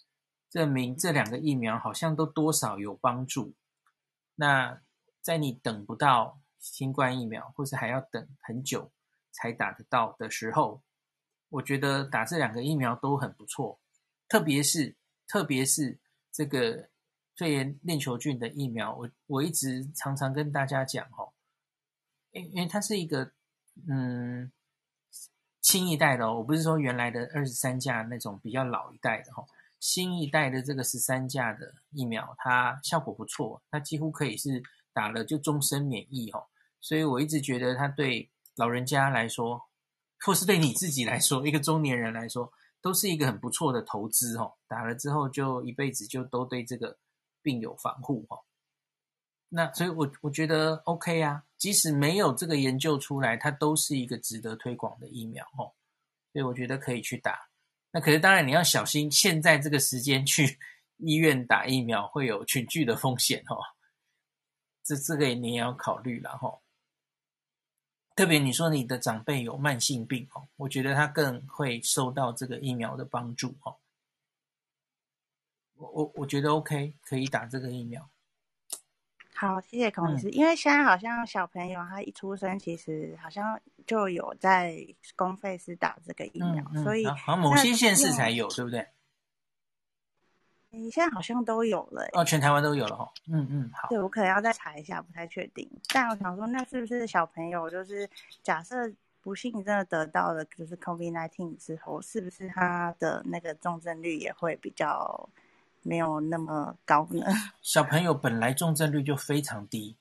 [0.49, 3.55] 证明这两个疫苗好像都多少有帮助。
[4.35, 4.81] 那
[5.21, 8.91] 在你等不到新冠疫苗，或是还要等很久
[9.31, 10.83] 才打得到的时候，
[11.51, 13.79] 我觉得打这两个疫苗都很不错。
[14.27, 14.97] 特别是
[15.29, 15.99] 特别是
[16.33, 16.89] 这个
[17.37, 21.35] 肺炎链球菌的疫苗，我我一直常常跟大家讲哦，
[22.31, 23.33] 因因为它是一个
[23.87, 24.51] 嗯。
[25.63, 29.45] 新一代的哦，我不是说原来的二十三价那种比较老一代的哈，
[29.79, 36.47] 新一代的这个十三价的疫苗，它效果不错，它几乎可以是打了就终身免疫哈，
[36.81, 39.63] 所以我一直觉得它对老人家来说，
[40.21, 46.99] 或是对你自己来说，一个中年人来说，都是一个很不错的投资哈，打了之后就一辈子就都对这个
[47.41, 48.41] 病有防护哈。
[49.49, 55.71] 那所以我，我我觉得 OK 啊，即使没有这个研究出来，它都是一个值得推广的疫苗哦。
[56.33, 57.49] 所以我觉得可以去打。
[57.93, 60.59] 那可是当然你要小心，现在这个时间去
[60.97, 63.63] 医院打疫苗会有群聚的风险哦。
[64.83, 66.59] 这这个你也要考虑了哈。
[68.17, 73.77] 特别你说你的长辈有慢性病哦，我觉得他更会受到这个疫苗的帮助哦。
[75.77, 78.11] 我我我觉得 OK，可以打这个疫苗。
[79.43, 80.29] 好，谢谢孔医师。
[80.29, 84.73] 嗯、因为现在好像小朋友他一出生，其实好像就有在
[85.17, 88.87] 公费是打这个疫苗，嗯嗯、所以好像某些县市才有，对不对？
[90.71, 93.13] 你现在好像都有了，哦，全台湾都有了哈。
[93.27, 93.89] 嗯嗯，好。
[93.89, 95.69] 对，我可能要再查一下，不太确定。
[95.93, 98.09] 但我想说，那是不是小朋友，就是
[98.45, 98.77] 假设
[99.21, 105.29] 不幸真的得到了就是 COVID-19 之后，是不是他的那个重症率也会比较？
[105.83, 107.25] 没有那么高呢。
[107.61, 109.97] 小朋友本来重症率就非常低，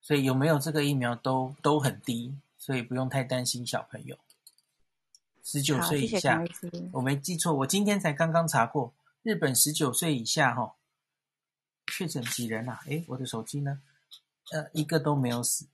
[0.00, 4.16] 所以有没有这个疫苗都都很低，所以不用太担心小朋友。
[5.42, 6.44] 十九岁以下，
[6.92, 10.76] 我没记错，我今天才刚刚查过，日本十九岁以下哈，
[11.86, 12.80] 确诊几人啊？
[12.86, 13.80] 诶，我的手机呢？
[14.52, 15.66] 呃，一个都没有死，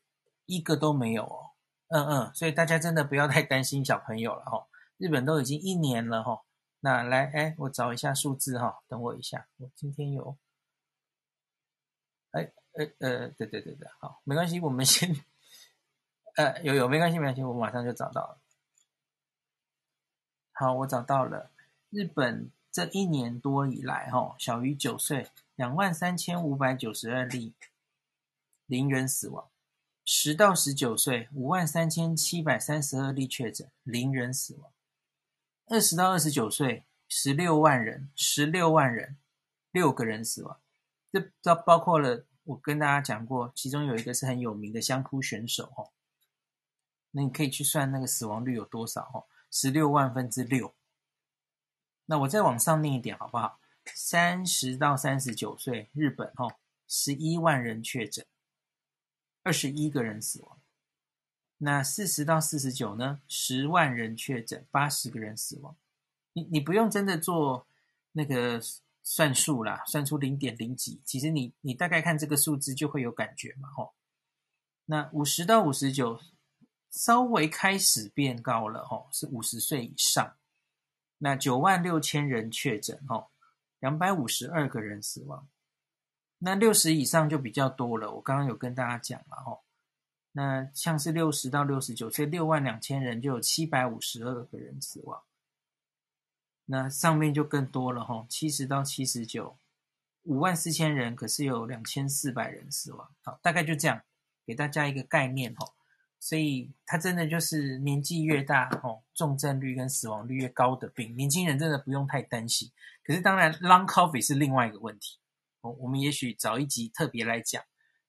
[0.47, 1.51] 一个都没有哦。
[1.89, 4.67] 嗯嗯，所以大家真的不要太担心小朋友了哈。
[4.97, 6.43] 日本都已经一年了哈。
[6.81, 9.49] 那来，哎，我找一下数字哈，等我一下。
[9.57, 10.37] 我今天有，
[12.31, 15.17] 哎，哎，呃，对对对对，好，没关系，我们先，
[16.37, 18.39] 呃，有有没关系没关系，我马上就找到了。
[20.53, 21.51] 好，我找到了。
[21.91, 27.55] 日本这一年多以来，哈，小于九岁，两万三千五百九十二例，
[28.67, 29.51] 零人死亡；
[30.05, 34.71] 十到十九岁，五万三千七百三十二例确诊，零人死亡。
[35.69, 39.17] 二十到二十九岁，十六万人，十六万人，
[39.73, 40.61] 六个人死亡。
[41.11, 45.91] 这这包括了我跟大家讲过，其中有一个是很有名的相扑选手哦。
[47.11, 50.73] 那你可以去算那个死亡率有多少哦，十六万分之六。
[52.05, 53.59] 那我再往上念一点好不好？
[53.93, 56.55] 三十到三十九岁，日本哦，
[56.87, 58.25] 十一万人确诊，
[59.43, 60.56] 二十一个人死亡。
[61.59, 63.21] 那四十到四十九呢？
[63.29, 65.75] 十万人确诊，八十个人死亡。
[66.35, 67.67] 你你不用真的做
[68.13, 68.61] 那个
[69.03, 73.95] 算数啦，算出零点零几，其实你你大概看这个数字就会有感觉嘛，吼。
[74.85, 76.21] 那五十到五十九
[76.91, 80.37] 稍微开始变高了，吼，是五十岁以上。
[81.19, 83.31] 那九万六千人确诊，吼，
[83.81, 85.49] 两百五十二个人死亡。
[86.39, 89.63] 那六十以上就比较多了，我刚刚有跟大家讲了，吼。
[90.37, 95.23] 那像是六十到六十九岁，六万两千人就有七百五十二个人死亡。
[96.67, 99.57] 那上面就更多了，吼，七十到七十九，
[100.25, 103.11] 五万四千人，可是有两千四百人死亡。
[103.23, 104.03] 好，大概就这样，
[104.45, 105.73] 给大家一个概念，吼。
[106.21, 111.17] 所以它真的就是年纪越大，吼，重症率跟死亡率越高的病。
[111.17, 112.71] 年轻人真的不用太担心。
[113.03, 115.19] 可是当然，Long COVID 是另外一个问题。
[115.63, 117.65] 我我们也许找一集特别来讲，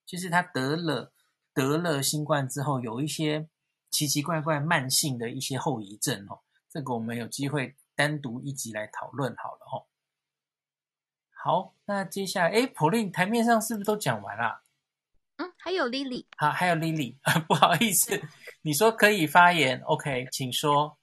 [0.05, 1.13] 就是他得了
[1.57, 3.47] 得了新冠之后，有一些
[3.89, 6.37] 奇奇怪怪慢性的一些后遗症，哦，
[6.69, 9.89] 这个我们有机会单独一集来讨论好了，哦，
[11.33, 14.61] 好，那接下来，哎，Pauline 台面上是不是都讲完了？
[15.37, 17.15] 嗯，还有 Lily，好，还有 Lily，
[17.49, 18.21] 不好意思，
[18.61, 20.99] 你说可以发言，OK，请说。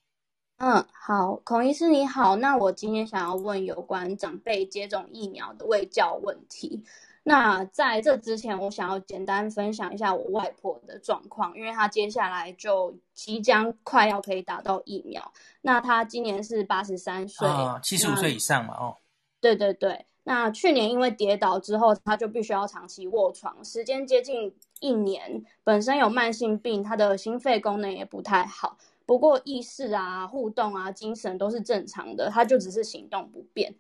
[0.58, 6.84] 嗯，好，孔医师你好，那我今天想要问有关长辈接种疫苗的卫教问题。
[7.26, 15.32] 那在这之前，我想要简单分享一下我外婆的状况，因为她接下来就即将快要可以打到疫苗。
[15.62, 17.48] 那她今年是八十三岁，
[17.82, 18.98] 七十五岁以上嘛，哦，
[19.40, 20.04] 对对对。
[20.26, 25.42] 那去年因为跌倒之后，她就必须要长期卧床，时间接近一年。
[25.62, 28.76] 本身有慢性病，她的心肺功能也不太好。
[29.06, 33.74] 不过意识啊、互动啊、精神都是正常的，她就只是行动不便。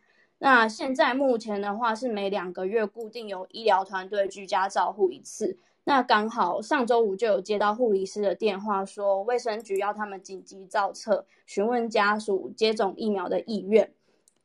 [0.44, 5.56] 那现在目前的话是每两个月固定有医疗团队居家照护一次。
[5.84, 13.90] 那刚好上周五就有接到护理师的电话，说卫生局要他们紧急造册，询问家属接种疫苗的意愿。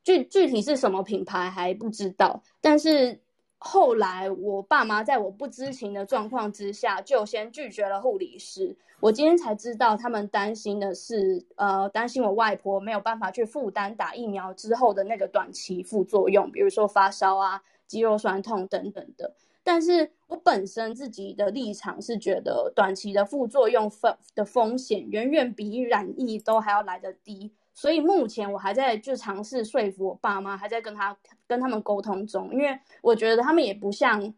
[0.02, 3.20] 具具体是什么品牌还不知道，但是
[3.62, 8.74] 后来我爸妈在我不知情的状况之下，就先拒绝了护理师。
[9.00, 19.34] 我今天才知道，他们担心的是，呃，担心我外婆没有办法去负担打疫苗之后的那个短期副作用，比如说发烧啊、肌肉酸痛等等的。
[19.62, 27.52] 但是我本身自己的立场是觉得，短期的副作用风的风险远远比染疫都还要来得低。
[27.80, 31.16] 所以目前我还在就尝试说服我爸妈，还在跟他
[31.46, 34.34] 跟他们沟通中，因为我觉得他们也不像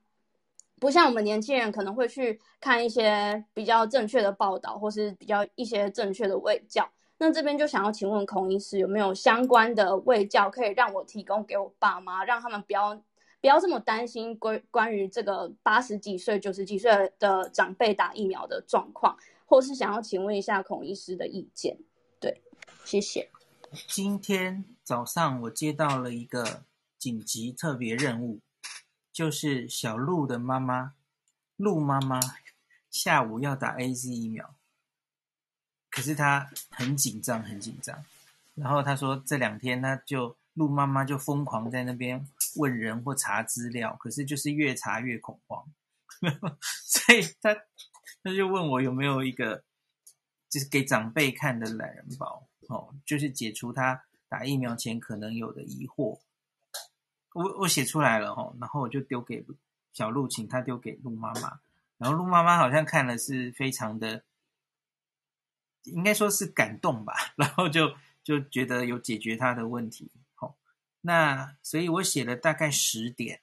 [0.79, 6.89] 不像我们年轻人可能会去看一些比较正确的报道，或是比较一些正确的卫教。
[7.19, 12.95] 那这边就想要请问孔医师，有没有相关的卫教可以让我提供给我爸妈，让他们不要
[13.41, 21.77] 不要这么担心关关于这个八十几岁、九十几岁的长辈打疫苗的状况，或是想要请问一下孔医师的意见。
[22.85, 23.31] 谢谢。
[23.89, 26.65] 今天早上我接到了一个
[26.99, 28.41] 紧急特别任务，
[29.13, 30.95] 就是小鹿的妈妈，
[31.57, 32.21] 鹿妈妈
[32.91, 34.55] 下午要打 AZ 疫苗，
[35.91, 38.05] 可是她很紧张，很紧张。
[38.55, 45.65] 然后她说这两天，她就鹿妈妈就疯狂在那边问人或查资料，可是就是越查越恐慌，
[46.85, 47.55] 所以她
[48.23, 49.65] 她就问我有没有一个
[50.51, 52.47] 就是给长辈看的懒人包。
[52.73, 56.19] 哦，就是解除他打疫苗前可能有的疑惑。
[57.35, 59.45] 我我写出来了哦，然后我就丢给
[59.93, 61.61] 小鹿，请他丢给鹿妈妈。
[61.99, 64.25] 然后鹿妈妈好像看了是非常的，
[65.85, 67.15] 应该说是感动吧。
[67.37, 70.11] 然后就就觉得有解决他的问题。
[70.35, 70.57] 好，
[71.01, 73.41] 那所以我写了大概十点。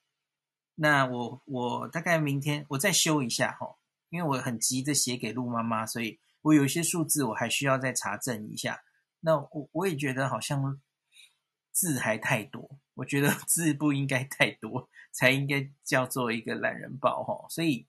[0.75, 3.75] 那我我大概明天我再修一下哈，
[4.09, 8.81] 因为我很急着写给鹿妈妈，所以我有一些数字我还需要再查证一下。
[9.21, 10.82] 那我我也觉得好像
[11.71, 17.47] 字还太多，我觉得 字不应该太多，才应该叫做一个懒人包哈。
[17.49, 17.88] 所以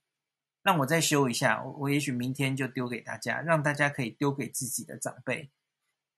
[0.63, 5.51] 让我再修一下，我我也许明天就丢给大家，让大家可以丢给自己的长辈，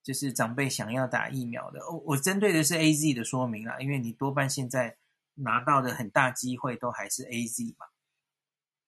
[0.03, 1.81] 就是长辈想要打疫苗的。
[1.91, 4.97] 我我针对的是 AZ 的说明啦，因为你多半现在
[5.35, 7.87] 拿到的很大机会都还是 AZ 嘛。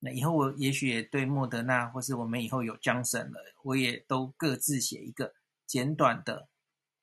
[0.01, 5.35] 那以后我也许也对莫德纳，或是我们以后有江省了，我也都各自写一个。
[5.67, 6.49] 简短的，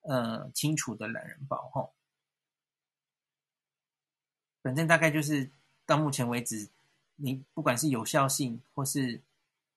[0.02, 1.94] 呃，清楚的懒人包吼。
[4.62, 5.52] 反正大概就是
[5.86, 6.70] 到目前为止，
[7.16, 9.22] 你不管是有效性或是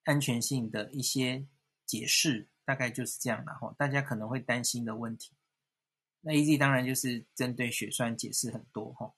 [0.05, 1.47] 安全性的一些
[1.87, 3.75] 解释，大概就是这样了吼。
[3.79, 5.33] 大家可能会担心的问题，
[6.21, 9.15] 那 AZ 当然就是针对血栓解释很多吼。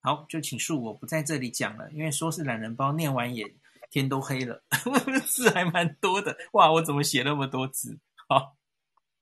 [0.00, 3.54] 好，就请恕我不在这里讲了，因为说是懒人包，念完也
[4.00, 4.62] 天都黑了，
[5.24, 6.36] 字还蛮多的。
[6.52, 7.98] 哇，我怎么写那么多字？
[8.28, 8.54] 好。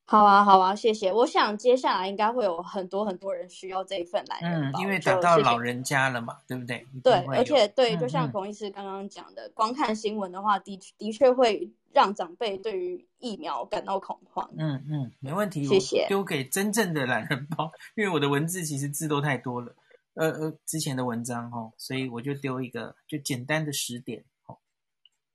[0.06, 1.10] 好啊，好啊，谢谢。
[1.10, 6.86] 我想接下来应该会有很多很多人需要这一份懒人包，嗯，因为等到老人家了嘛，对不对？
[7.02, 14.46] 对，而且对，就像孔医师刚刚讲的，嗯嗯，光看新闻的话，的的确会让长辈对于疫苗感到恐慌。
[14.58, 16.04] 嗯嗯，没问题，谢谢。
[16.06, 19.74] 丢给真正的懒人包，因为我的文字其实字都太多了，
[20.16, 24.24] 呃呃，之前的文章哦，所以我就丢一个就简单的十点哦，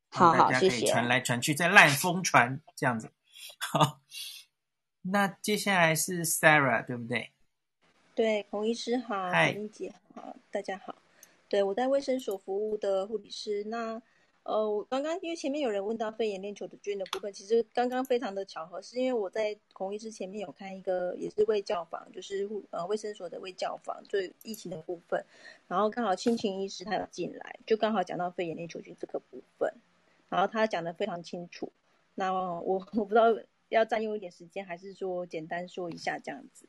[0.10, 3.10] 好好，大家可以传来传去，再烂疯传这样子，
[3.60, 4.02] 好。
[5.02, 7.32] 那接下来是 Sarah，对不对？
[8.14, 11.02] 对，孔医师好，孔英姐好，大家好。
[11.48, 13.64] 对，我在卫生所服务的护理师。
[13.64, 14.00] 那
[14.44, 25.24] 呃，我刚刚因为前面有人问到肺炎链球菌的部分，其实刚刚非常的巧合，是因为我在孔医师前面有看一个也是卫教房，就是护呃卫生所的卫教房，就疫情的部分。
[25.68, 29.74] 然后刚好亲情医师他有进来，就刚好讲到肺炎链球菌这个部分，
[30.30, 31.72] 然后他讲的非常清楚。
[32.16, 33.26] 那我我不知道。
[33.70, 36.66] 要占用一点时间，还是说简单说一下这样子，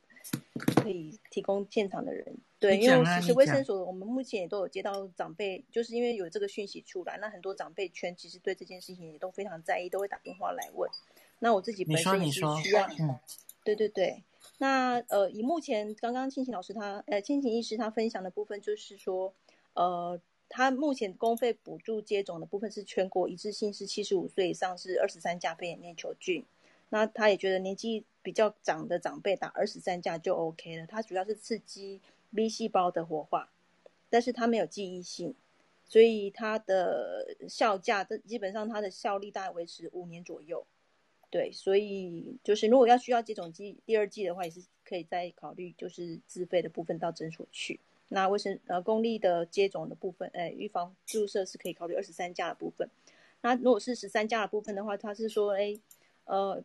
[0.82, 2.36] 可以提供现场的人。
[2.58, 10.90] 对，因为其实卫生所我们目前也都有接到长辈，就是因为有这个讯息出来，那很多长辈圈其实对这件事情也都非常在意，都会打电话来问。
[11.38, 13.18] 那我自己本身也是需要，嗯，
[13.64, 14.22] 对对对。
[14.58, 19.32] 那呃，以目前刚刚庆晴老师他呃庆晴医师他分享的部分，就是说
[19.72, 20.20] 呃，
[20.50, 26.44] 他目前公费补助接种的部分是全国一致性是七十五岁以上是二十三价肺炎链球菌。
[26.90, 30.86] 那他也觉得年纪比较长的长辈打二十三价就 OK 了。
[30.86, 32.00] 它主要是刺激
[32.34, 33.48] B 细胞的活化，
[34.10, 35.32] 但是它没有记忆性，
[35.84, 40.66] 所以它的效价的基本上它的效力大概维持五年左右。
[41.30, 47.78] 对，所以就是如果要需要接种剂第二剂的话，也是可以再考虑就是自费的部分到诊所去。
[48.10, 52.88] 那卫生呃公立的接种的部分，哎，预防注射是可以考虑二十三价的部分。
[53.40, 55.80] 那如果是十三价的部分的话，他是说哎
[56.26, 56.62] 呃。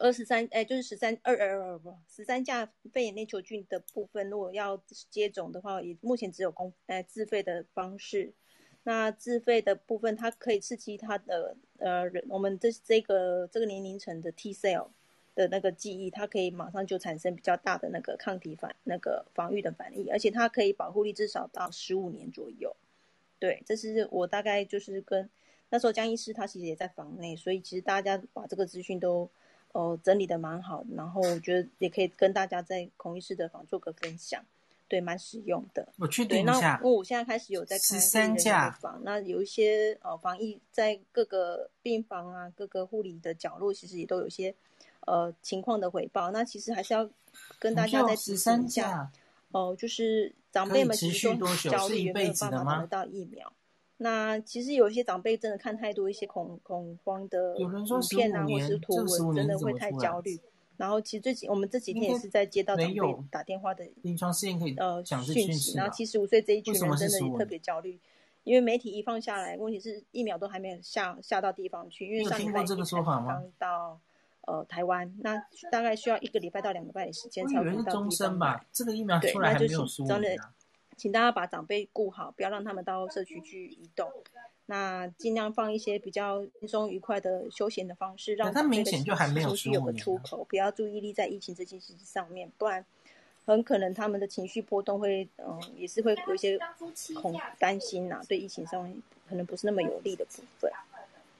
[0.00, 4.78] 二十三，哎，就是十三二二二不，十三价肺炎链球菌的部分，如果要
[5.08, 8.34] 接种的话，也目前只有公，哎，自费的方式。
[8.82, 14.88] 那自费的部分，它可以刺激它的，呃，我们这这个这个年龄层的 T cell
[15.38, 22.74] 的那个记忆，它可以马上就产生比较大的那个抗体反，那个防御的反应，而且它可以保护力至少到十五年左右。
[23.38, 25.30] 对，这是我大概就是跟
[25.70, 29.30] 那时候江医师他其实也在房内，所以其实大家把这个资讯都。
[29.72, 34.42] 哦，整理的蛮好，然后我觉得也可以跟大家在孔医师的房做个分享，
[34.88, 35.86] 对，蛮实用的。
[35.98, 44.52] 我确定一下，那我现在开始有在看十三价房，那有一些呃防疫在各个病房啊，各个护理的角落，其实也都有些
[45.06, 46.30] 呃情况的回报。
[46.30, 47.08] 那其实还是要
[47.58, 49.10] 跟大家再提醒一下，
[49.52, 53.52] 哦、呃，就是长辈们其实都焦虑，没有办法拿得到疫苗。
[54.00, 60.38] 那其实有一些长辈真的看太多一些恐恐慌的图片啊，或者是图文，真的会太焦虑。
[60.76, 62.94] 然后其实最近我们这几天也是在接到长辈
[63.32, 67.98] 打电话的临床试验可以呃讯息，然后七十五岁这一群人真的也特别焦虑，
[68.44, 73.98] 因为媒体一放下来，问题是疫苗都还没有下下到地方去，因为上礼拜这个说法刚到
[74.48, 75.36] 呃台湾，那
[75.70, 78.64] 大概需要一个礼拜到两个礼拜的时间才会到地方吧。
[78.72, 80.06] 这个疫苗出来还没有说
[80.96, 84.10] 请大家把长辈顾好，不要让他们到社区去移动。
[84.66, 89.04] 那尽量放一些比较轻松愉快的休闲的方式，让他们情
[89.56, 92.84] 绪有个出口，不要注意力在疫情这件事情上面，不然
[93.46, 96.58] 很可能他们的情绪波动会，嗯，也是会有一些
[97.14, 100.70] 恐担心呐、啊，对疫情上面可能不是那么有利的部分。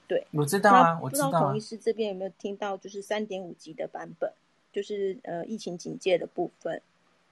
[0.09, 1.29] 对，我知道啊，我知道、啊。
[1.29, 4.33] 不知道孔医师这边有没有听到，就是三点五级的版本，
[4.73, 6.81] 就是呃疫情警戒的部分。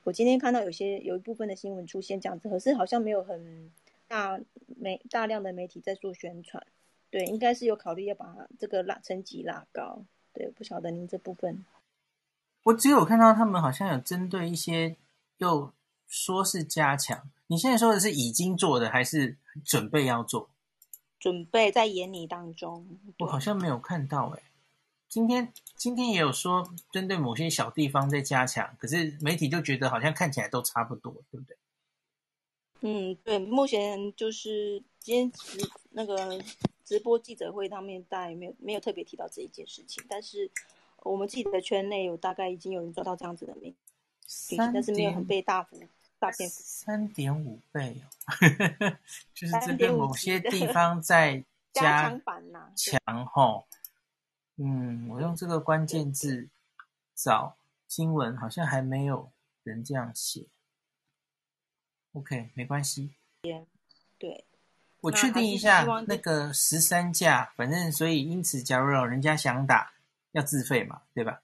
[0.04, 3.72] 我今天看到有些有一部分的新闻出现这样子，可是好像没有很
[4.08, 4.40] 大
[4.80, 6.64] 媒大量的媒体在做宣传。
[7.10, 10.04] 对，应该是有考虑要把这个拉层级拉高。
[10.34, 11.66] 对，不晓得您这部分。
[12.62, 14.96] 我只有看到他们好像有针对一些，
[15.40, 15.74] 又
[16.08, 17.28] 说是加强。
[17.48, 20.48] 你现在说的是已经做的，还是准备要做？
[21.20, 23.00] 准备在研拟当中。
[23.20, 24.44] 我好像没有看到哎、欸。
[25.10, 31.58] 今天今天也有说针对某些小地方在加强，可是媒体就觉得好像看起来都差不多，对不对？
[32.82, 35.58] 嗯，对，目前就是今天直
[35.92, 36.40] 那个
[36.84, 40.52] 直播记者会上面，大家也没有没有特别提到这一件事情，但是
[41.04, 43.74] 我们自己的圈内有大概已经有人抓到这样子的名，
[44.58, 45.80] 但是没有很被大幅
[46.20, 48.98] 大片幅三点五倍哦，
[49.34, 51.44] 就是针对某些地方在
[51.74, 53.68] 加强版呐，强吼。
[54.56, 56.50] 嗯，我用这个关键字
[57.14, 57.56] 找
[57.88, 59.32] 新闻，好像还没有
[59.64, 60.48] 人这样写。
[62.14, 63.14] OK，没关系。
[64.18, 64.46] 对，
[65.02, 69.94] 我确定一下那个十三价，反正所以因此，假如老人家想打，
[70.32, 71.44] 要自费嘛，对吧？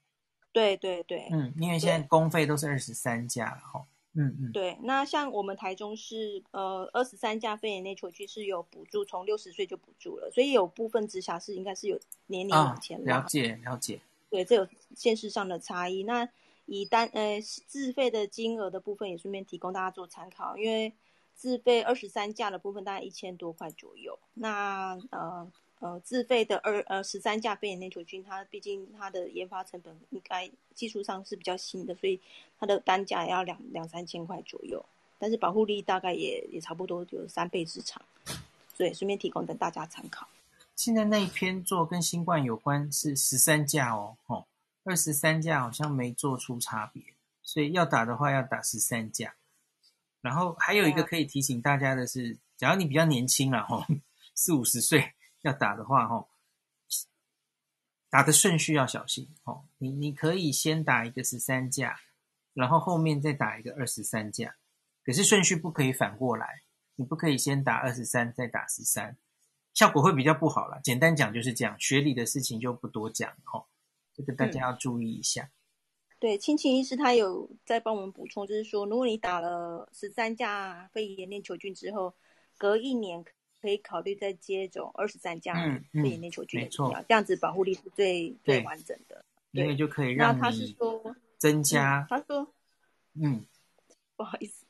[0.51, 3.85] 对对对，嗯，因为现在公费都是二十三价了哈。
[4.15, 13.99] 嗯嗯，对，那像我们台中市，呃，二十三价肺炎内球菌是有补助，从六十岁就补助了，所以有部分直辖市应该是有年龄往前、哦、了解了解。
[14.29, 16.03] 对，这有现实上的差异。
[16.03, 16.29] 那
[16.65, 20.93] 以单呃自费的金额的部分，也顺便提供大家做参考，因为
[21.33, 24.19] 自费二十三价的部分大概一千多块左右。
[24.33, 25.51] 那呃。
[25.83, 32.17] 呃，自费的二呃十三价肺炎链球菌，它毕竟它的研发成本应该技术上是比较新的，所以
[32.57, 34.81] 它的单价也要两两三千块左右，
[35.19, 38.01] 但是保护力大概也也差不多有三倍之长，
[38.77, 40.25] 所以顺便提供给大家参考。
[40.77, 44.45] 现在那一篇做跟新冠有关是十三价哦，哦，
[44.85, 47.03] 二十三价好像没做出差别，
[47.41, 49.35] 所以要打的话要打十三价。
[50.21, 53.85] 然后还有一个可以提醒大家的是，假如你比较年轻了哈，
[54.33, 55.11] 四五十岁。
[55.43, 56.29] 要打的话，吼，
[58.09, 61.99] 打的顺序要小心，哦，你你可以先打一个十三价，
[62.53, 64.55] 然后后面再打一个二十三价，
[65.03, 66.63] 可是顺序不可以反过来，
[66.95, 69.17] 你不可以先打二十三再打十三，
[69.73, 70.79] 效果会比较不好啦。
[70.81, 73.67] 简单讲就是这样，学理的事情就不多讲，吼，
[74.13, 75.43] 这个大家要注意一下。
[75.43, 75.51] 嗯、
[76.19, 82.15] 对，亲情医师他有在帮我们补充，就是说，如果你打了十三价肺炎链球菌之后，
[82.57, 83.25] 隔一年。
[83.63, 85.53] 可以考虑再接种二十三价
[85.93, 89.23] 肺炎链球菌的疫苗，这样子保护力是最最完整的。
[89.51, 92.01] 因为就可以让他是说增加。
[92.01, 92.53] 嗯、他说，
[93.13, 93.45] 嗯，
[94.17, 94.65] 不好意思，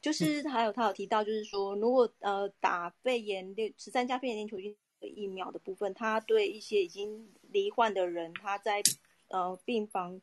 [0.00, 8.82] 就是还有他有提到，就是说，如果呃打肺炎链十三价肺炎链球菌的疫苗的部分，他对一些已经罹患的人，他在
[9.28, 10.18] 呃病房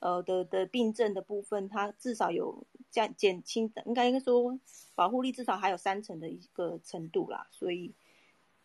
[0.00, 2.66] 呃的的病症的部分，他至少有。
[2.90, 4.58] 减减轻的，应该应该说
[4.94, 7.92] 保护力至少还有三成的一个程度啦，所以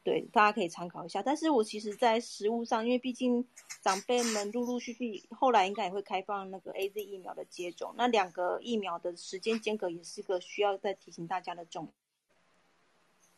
[0.04, 1.22] 对大家可以参考一下。
[1.24, 3.48] 但是我其实，在食物上，因为毕竟
[3.82, 11.92] 长辈们陆陆续续后来应该也会开放那个 AZ 疫苗的接种，那两个疫苗的时间间隔也是个需要再提醒大家的重。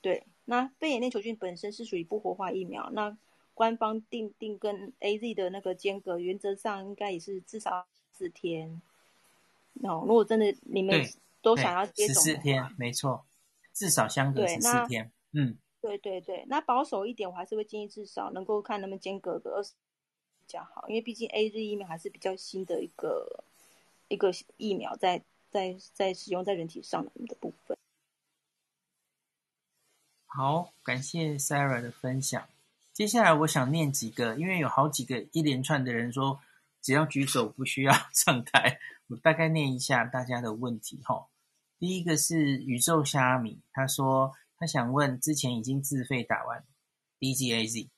[0.01, 3.17] 对，那肺炎链球菌本身是属于不活化疫苗，那
[3.53, 8.81] 官方定定跟 AZ 的那个间隔，原则上应该也是至少四天。
[9.83, 11.05] 哦，如果真的你们
[11.41, 13.25] 都想要接种十四天，没错，
[13.73, 15.11] 至少相隔十四天。
[15.33, 19.71] 嗯，对对对，那保守一点，我还是会建议至少能够看能不能间隔个二十
[20.39, 23.43] 比较好，因为毕竟 AZ 疫苗还是比较新的一个
[24.07, 25.19] 一个疫苗在，
[25.49, 27.77] 在在在使用在人体上的部分。
[30.25, 32.47] 好，感谢 Sarah 的分享。
[32.93, 36.39] 接下来我想念几个，因为有好几个一连串的人说，
[36.81, 38.79] 只要举手不需要 上台。
[39.07, 41.27] 我大概念一下大家的问题哈。
[41.79, 46.65] 第一个是宇宙虾米，他说他想问，之前已经自费打完
[47.19, 47.89] DGAZ，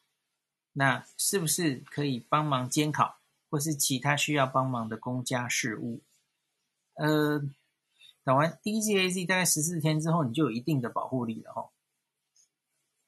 [0.73, 6.01] 那是不是可以帮忙监考，或是其他需要帮忙的公家事务？
[6.95, 7.41] 呃，
[8.23, 11.71] 打完 DGAZ 大概十四天之后，你就有一定的保护力了哈。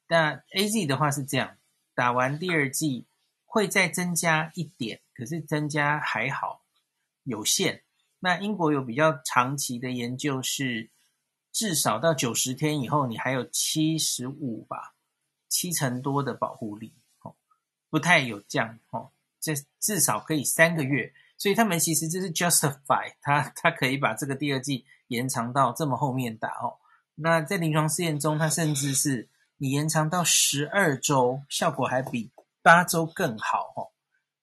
[0.07, 1.57] 那 AZ 的话是这样，
[1.93, 3.05] 打完第二剂
[3.45, 6.63] 会再增加一点，可是增加还好，
[7.23, 7.83] 有限。
[8.23, 10.91] 那英国有比较长期的研究，是
[11.51, 14.93] 至少到九十天以后，你还有七十五吧，
[15.49, 16.93] 七成多的保护力，
[17.23, 17.33] 哦，
[17.89, 19.09] 不太有降，哦，
[19.39, 26.77] 这至少可以三个月，所以他们其实这是 justify，他他可以把这个第二剂延长到这么后面打，哦，
[27.15, 33.89] 那在临床试验中，它甚至是你延长到十二周，效果还比八周更好，哦。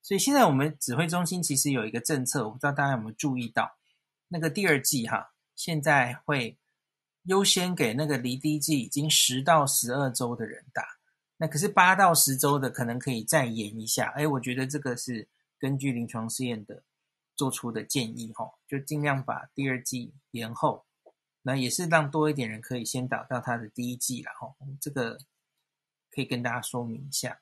[0.08, 3.76] 所以现在我们指挥中心其实有一个政策，我不知道大家有没有注意到，
[4.28, 6.56] 那个第二剂哈，现在会
[7.24, 10.82] 优先给那个离第一剂已经十到十二周的人打，
[11.36, 14.06] 那可是八到十周的可能可以再延一下。
[14.16, 15.28] 哎，我觉得这个是
[15.58, 16.82] 根据临床试验的
[17.36, 20.86] 做出的建议哈，就尽量把第二剂延后，
[21.42, 24.56] 那也是让多一点人可以先打到他的第一剂了哈。
[24.80, 25.18] 这个
[26.10, 27.40] 可以跟大家说明一下。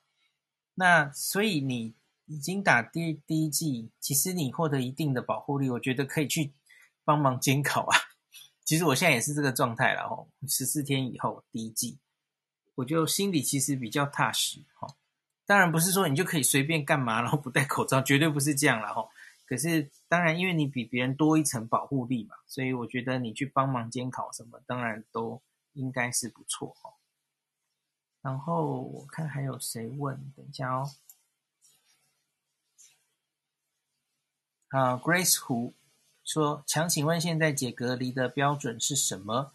[0.73, 1.95] 那所以你。
[2.27, 6.53] 已经打第第一剂，其实你获得一定的保护力，我觉得可以去
[7.03, 7.97] 帮忙监考啊。
[8.63, 11.97] 其实我现在也是这个状态了哦，十四天以后第一剂，
[12.75, 14.95] 我就心里其实比较踏实哈。
[15.45, 19.07] 当然不是说你就可以随便干嘛，然后不戴口罩， 绝对不是这样了哈。
[19.45, 26.91] 可是当然，因为你比别人多一层保护力嘛，所以我觉得你去帮忙监考什么，当然都应该是不错哈。
[28.21, 30.91] 然后我看还有谁问，等一下哦。
[34.69, 35.73] 啊，Grace 胡
[36.25, 39.53] 说，强请问现在解隔离的标准是什么？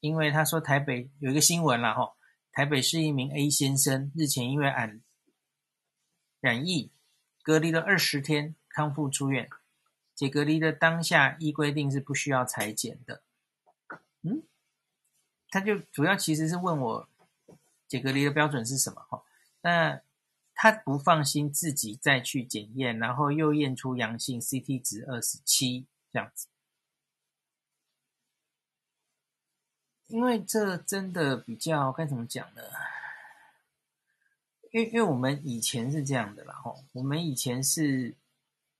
[0.00, 2.14] 因为他说台北有一个新闻了哈，
[2.50, 5.02] 台北市一名 A 先生日前因为染
[6.40, 6.90] 染疫，
[7.42, 9.50] 隔离了二十天，康复出院。
[10.14, 13.22] 解隔离的当下，依规定是不需要裁剪的。
[14.22, 14.44] 嗯，
[15.50, 17.08] 他就主要其实是问我
[17.86, 19.22] 解隔离的标准是什么哈？
[19.60, 20.00] 那。
[20.56, 26.46] 他不放心自己再去检验，然后又验出阳性，CT 值二十七这样子，
[30.06, 32.62] 因为这真的比较该怎么讲呢？
[34.70, 38.14] 因为因为我们以前是这样的啦，吼，我们以前是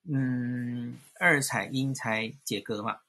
[0.05, 3.01] 嗯二采阴才解隔嘛，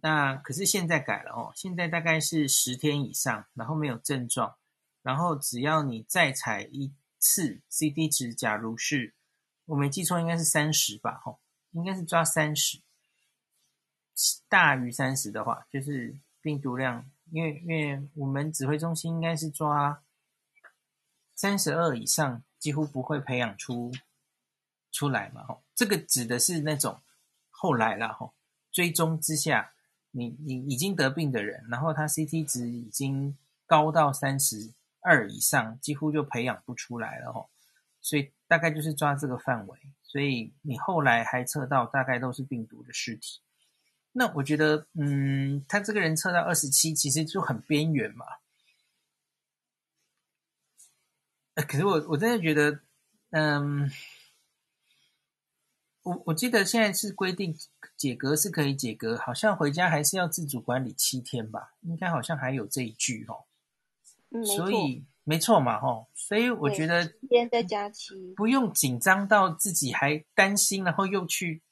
[0.00, 4.56] 那可是现在改了哦，现在大概是十天以上，然后没有症状，
[5.02, 6.94] 然后只要你再采一。
[7.22, 9.14] 次 CT 值，假如是
[9.66, 11.20] 我没记错，应该是三十吧？
[11.22, 11.38] 吼，
[11.70, 12.80] 应该是抓三十，
[14.48, 20.02] 大于三十的话，就是病毒量，因为因为我们指挥中心应该是抓
[21.36, 23.92] 三十二以上，几乎不会培养出
[24.90, 25.44] 出来嘛？
[25.44, 27.00] 吼，这个指的是那种
[27.50, 28.34] 后来了吼，
[28.72, 29.72] 追踪之下，
[30.10, 34.72] 你你已经得病的人，然后他 CT 值已经高到三十。
[35.02, 37.50] 二以上几乎就培养不出来了吼，
[38.00, 43.40] 所以大概就是抓这个范围，所以你后来还测到大概都是病毒的尸体。
[44.12, 48.26] 那我觉得，嗯，他这个人测到二十七，其实就很边缘嘛。
[51.54, 52.80] 可是我我真的觉得，
[53.30, 53.90] 嗯，
[56.02, 57.56] 我我记得现在是规定
[57.96, 63.46] 解隔是可以解隔，好像回家还是要自主管理七天吧，应该好像还有这一句哦。
[64.56, 71.62] 所以没错嘛，吼，所以我觉得天在假期不用紧张到自己还担心，然后又去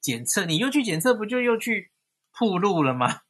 [0.00, 1.90] 检测，你又去检测，不就又去
[2.32, 3.20] 铺路了吗？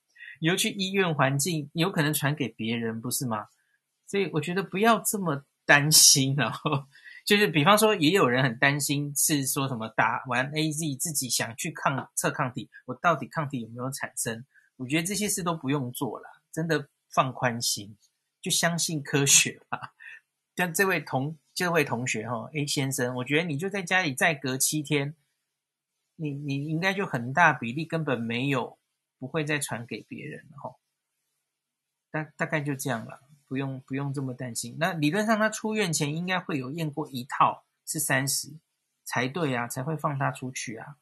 [0.41, 3.47] 你又去医院环境，有可能传给别人，不是吗？
[4.07, 6.85] 所以我觉得不要这么担心，然 后
[7.25, 14.45] 就是比方说，也有人很担心，是说什么打完 AZ 自己想去抗测抗体，我到底抗体有没有产生？
[14.77, 17.97] 我觉得这些事都不用做了，真的放宽心。
[18.41, 19.95] 就相信科学吧，
[20.57, 25.15] 像这位同这位同学哈 A 先生，我觉得你就在家里再隔七天，
[26.17, 28.79] 你你应该就很大比例根本没有
[29.19, 30.77] 不会再传给别人了哈。
[32.11, 34.77] 大大概就这样了，不用不用这么担心。
[34.79, 38.59] 那理论上他出院前应该会有验过一套是三十
[39.05, 40.97] 才对啊，才会放他出去啊。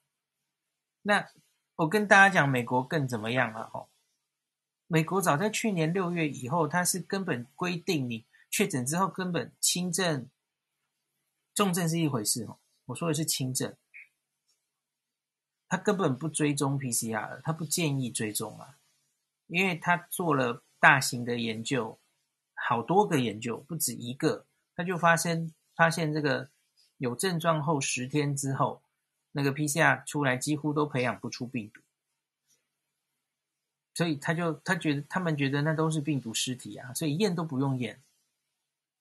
[1.03, 1.29] 那
[1.77, 3.87] 我跟大家讲，美国更怎么样了哈？
[4.91, 10.29] 美国早在去年六月以后，它是根本规定你确诊之后根本轻症、
[11.55, 12.59] 重症是一回事哦。
[12.87, 13.77] 我说的是轻症，
[15.69, 18.79] 他根本不追踪 PCR，他不建议追踪啊，
[19.47, 21.99] 因为他做了大型的研究，
[22.55, 26.49] 好多个研究不止一个，他就发现发现这个
[26.97, 28.83] 有症状后十天之后，
[29.33, 31.83] 那个 PCR 出来几乎都培养不出病毒。
[33.99, 38.01] 所以他就他觉得他们觉得那都是病毒尸体啊，所以验都不用验。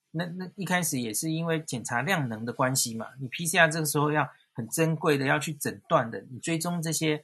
[0.09, 7.23] 那那一开始也是因为检查量能的关系嘛，你 PCR 这个时候要很珍贵的要去诊断的，你追踪这些，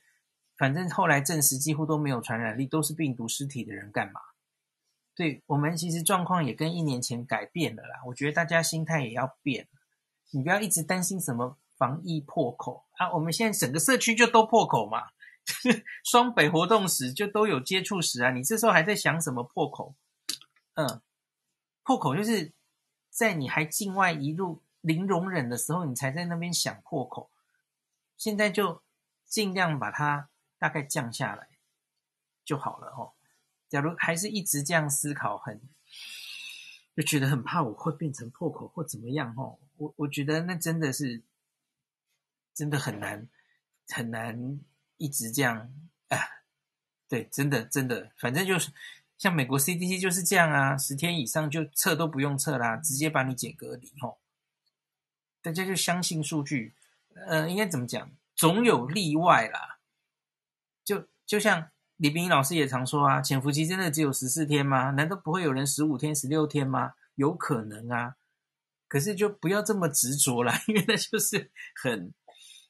[0.56, 4.22] 反正后来证实几乎都没有传染力，都是病毒尸体的人干嘛？
[5.16, 8.04] 对，我们其实状况也跟一年前改变了啦。
[8.06, 9.68] 我觉得大家心态也要变，
[10.30, 15.08] 你不要一直担心什么防疫破口啊，我们现在整个社区就都破口嘛。
[16.04, 19.96] 双北活动时就都有接触史啊，你这时候还在想什么破口？
[20.76, 21.02] 嗯，
[21.84, 22.54] 破口就是
[23.10, 27.30] 在你还境外一路零容忍的时候，你才在那边想破口。
[28.18, 28.82] 现在就
[29.26, 31.50] 尽量把它大概降下来
[32.46, 33.14] 就好了哦。
[33.68, 35.62] 假如还是一直这样思考，很
[36.96, 39.60] 就觉得很怕我会变成破口或怎么样哦。
[39.76, 41.22] 我我觉得那真的是
[42.54, 43.28] 真的很难
[43.90, 44.60] 很难。
[44.98, 45.72] 一直这样，
[46.10, 46.18] 啊，
[47.08, 48.72] 对，真的真的，反正就是
[49.18, 54.20] 像美国 CDC 就是这样啊，十天以上就测都不用测啦，直接把你解隔离吼。
[55.42, 56.74] 大家就相信数据，
[57.28, 58.12] 呃，应该怎么讲？
[58.36, 59.80] 总有例外啦。
[60.84, 64.92] 就就像李冰老师也常说啊，潜伏期真的只有十四天吗？
[64.92, 66.94] 难道不会有人十五天、十六天吗？
[67.16, 68.16] 有可能啊，
[68.88, 72.14] 可是就不要这么执着啦，因为那就是很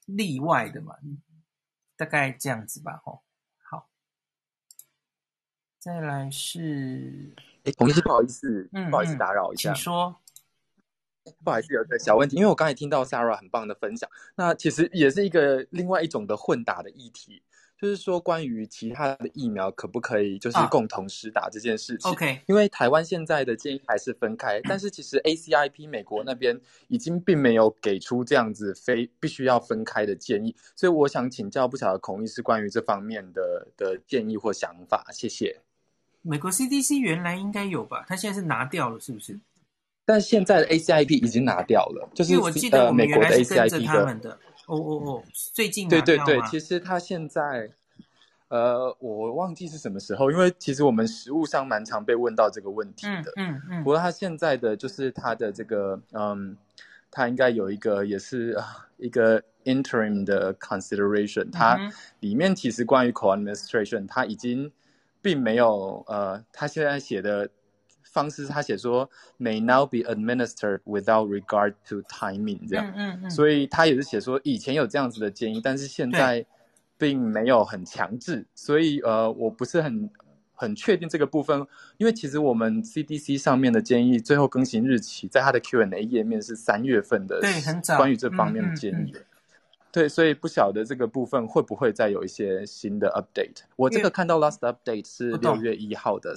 [0.06, 0.96] 例外的嘛。
[1.96, 3.24] 大概这样子吧，吼，
[3.60, 3.88] 好，
[5.80, 7.34] 再来是，
[7.64, 10.20] 哎，孔医师，不好意思，嗯，不好意思打扰一下，请说，
[11.44, 17.44] 不好意思，有个小问题，因为我刚才听到 Sarah 很棒的分享，那其实也是一个另外一种的混打的议题，
[17.84, 22.10] 就是说关于其他的疫苗可不可以就是共同施打这件事情。
[22.10, 26.58] 啊、OK，因为台湾现在的建议还是分开，但是其实 ACIP 美国那边
[26.88, 35.60] 已经并没有给出这样子非必须要分开的建议，所以我想请教不晓得孔医师关于这方面的的建议或想法，谢谢。
[36.22, 38.06] 美国 CDC 原来应该有吧？
[38.08, 39.38] 他现在是拿掉了，是不是？
[40.06, 44.30] 但现在的 ACIP 已经拿掉了，就是我记得我们原来是跟着他们的。
[44.32, 44.38] 呃
[44.68, 47.70] 哦哦哦，最近对对对，其实他现在，
[48.48, 53.32] 呃，我忘记是什么时候，因为其实我们实务上蛮常被问到这个问题的。
[53.36, 53.84] 嗯嗯。
[53.84, 56.58] 不过他现在的就是他的这个，嗯，
[57.12, 58.58] 他应该有一个也是
[58.98, 61.78] 一个 interim 的 consideration，它
[62.20, 64.72] 里面其实关于 co-administration，他已经
[65.22, 67.50] 并没有，呃，他现在写的。
[68.04, 76.46] 方式他写说 may now be administered without regard to timing 这样，嗯嗯嗯，所以他也是写说以前有这样子的建议，但是现在
[76.98, 80.10] 并没有很强制，所以呃我不是很
[80.54, 81.66] 很确定这个部分，
[81.98, 89.26] 因为其实我们 CDC 上面的建议最后更新日期在它的 Q&A 页面是三月份的，对，很早，关于这方面的建议，嗯嗯嗯，
[89.92, 96.36] 对，所以不晓得这个部分会不会再有一些新的 update，我这个看到 last update 是六月一号的。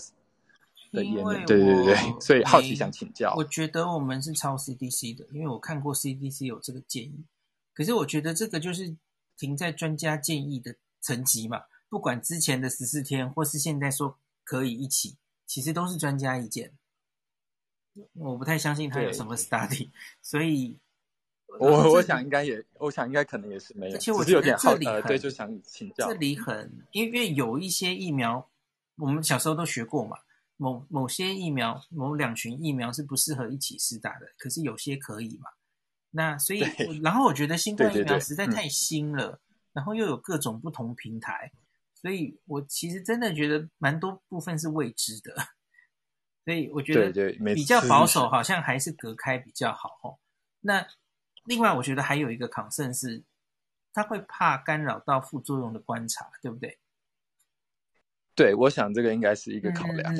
[0.93, 3.35] 因为对对对， 所以好奇想请教。
[3.37, 7.25] 我觉得我们是抄 CDC 的，因为我看过 CDC 有这个建议。
[7.75, 8.97] 可是我觉得这个就是
[9.37, 15.17] 停在专家建议的层级嘛，不管之前的十四天，或是现在说可以一起，
[15.47, 16.73] 其实都是专家意见。
[18.15, 19.91] 我不太相信他有什么 study，
[20.23, 20.79] 所以
[21.59, 23.97] 我我想应该也，我想应该可能也是没有。
[23.97, 26.09] 而且我觉得这里很，对，就想请教。
[26.09, 28.49] 这里很，因为有一些疫苗，
[28.97, 30.19] 我们小时候都学过嘛。
[30.57, 35.51] 某某些疫苗，某两群疫苗是不适合一起施打的，可是有些可以嘛？
[36.11, 36.61] 那所以，
[37.03, 39.41] 然后我觉得新冠疫苗实在太新了，对对对，
[39.75, 41.59] 然后又有各种不同平台，嗯、
[41.95, 45.35] 所以我其实真的觉得蛮多部分是未知的。
[46.45, 50.17] 所以我觉得比较保守，好像还是隔开比较好哦。
[50.61, 50.87] 那
[51.45, 53.25] 另外，我觉得还有一个 concern 是，
[53.93, 56.79] 他会怕干扰到副作用的观察，对不对？
[58.37, 60.15] 对，我想这个应该是一个考量。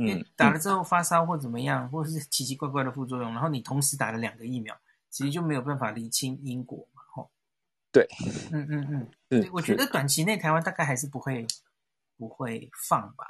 [0.00, 4.72] 嗯，打了之后发烧或怎么样，嗯、或者是奇奇怪怪的副作用，然后你同时打了两个疫苗，
[5.10, 7.02] 其实就没有办法厘清因果嘛。
[7.12, 7.28] 吼，
[7.90, 8.08] 对，
[8.52, 11.44] 嗯嗯嗯，对，我觉得短期内台湾大概还是不会
[12.16, 13.24] 不会放吧。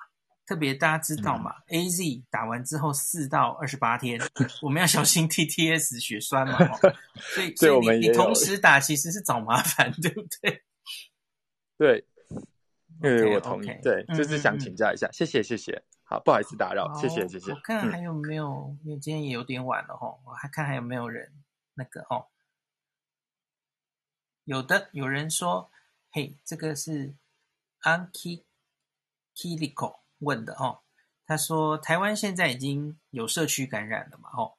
[0.44, 4.20] 特别大家知道嘛，嗯，AZ 打完之后四到二十八天，
[4.60, 6.58] 我们要小心 TTS 血栓嘛。
[7.16, 10.62] 所以 所以你你同时打其实是找麻烦，对不对？
[11.78, 12.04] 对。
[13.00, 13.66] 对，okay, 我同意。
[13.82, 15.84] 对，就是想请教一下，谢谢，谢谢。
[16.04, 17.52] 好，不好意思打扰，谢谢，谢谢。
[17.52, 21.32] 我看还有没有，嗯、因为今天也有点晚了哈，我还看还有没有人
[21.74, 22.26] 那个哦。
[24.44, 25.70] 有的，有人说，
[26.10, 27.14] 嘿，这个是
[27.82, 28.44] Anki
[29.36, 30.80] Kiliko 问的哦。
[31.26, 34.30] 他说，台湾现在已经有社区感染了嘛？
[34.34, 34.54] 哦，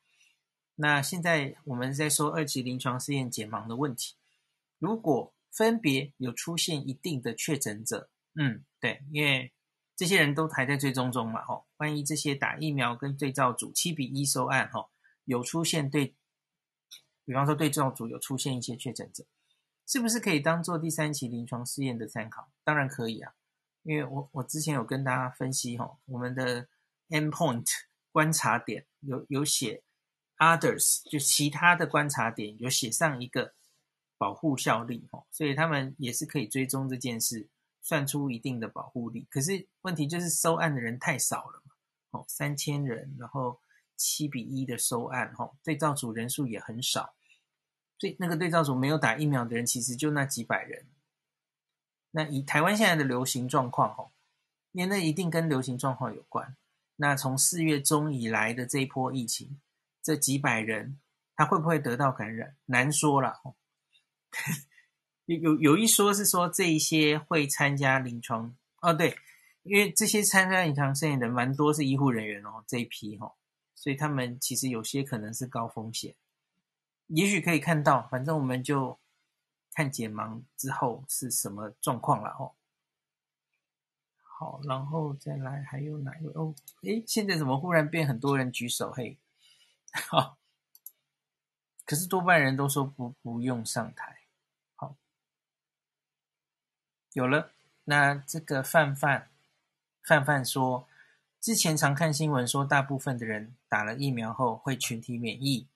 [0.75, 4.15] 那现在我们在说二级临床试验解盲的问题，
[4.77, 8.07] 如果分别有出现一定的确诊者。
[8.35, 9.51] 嗯，对，因为
[9.95, 14.89] 这些人都还在追踪中嘛，吼，万一这些打疫苗跟对照组七比一收案，吼，
[15.25, 16.15] 有出现对，
[17.25, 19.25] 比方说对照组有出现一些确诊者，
[19.85, 22.49] 是不是可以当做第三期临床试验的参考？
[22.63, 23.33] 当然可以啊，
[23.83, 26.67] 因为我我之前有跟大家分析，吼，我们的
[27.09, 27.67] endpoint
[28.11, 29.83] 观察点有有写
[30.37, 33.53] others，就其他的观察点有写上一个
[34.17, 37.49] 保护效力，吼，所以他们也是可以追踪这件事。
[37.81, 41.73] 算出一定的保护力，可是问题就是收案的人太少了嘛，
[42.11, 43.59] 哦，三千人，然后
[43.95, 47.15] 七比一的收案，哦，对照组人数也很少，
[47.97, 50.87] 对那个对照组没有打疫苗的人其实就那几百人。
[52.11, 54.11] 那以台湾现在的流行状况，哦，
[54.71, 56.55] 因为那一定跟流行状况有关。
[56.95, 59.61] 那从四月中以来的这一波疫情，
[60.01, 60.99] 这几百人
[61.35, 62.57] 他会不会得到感染？
[62.65, 63.41] 难说了，
[65.35, 69.15] 有有一说是说这一些会参加临床哦，对，
[69.61, 73.33] 因为这些参加临床试验的蛮多是医护人员哦，这一批哦，
[73.75, 76.15] 所以他们其实有些可能是高风险，
[77.07, 78.97] 也许可以看到，反正我们就
[79.73, 82.53] 看解盲之后是什么状况了哦。
[84.21, 86.55] 好，然后再来还有哪一位哦？
[86.81, 88.91] 诶，现在怎么忽然变很多人举手？
[88.91, 89.19] 嘿，
[90.09, 90.39] 好，
[91.85, 94.18] 可是多半人都说不不用上台。
[97.13, 97.51] 有了，
[97.85, 99.29] 那这个范范
[100.03, 100.87] 范范说，
[101.41, 105.67] 之前常看新闻说，大部分的人打了疫苗后会群体免疫。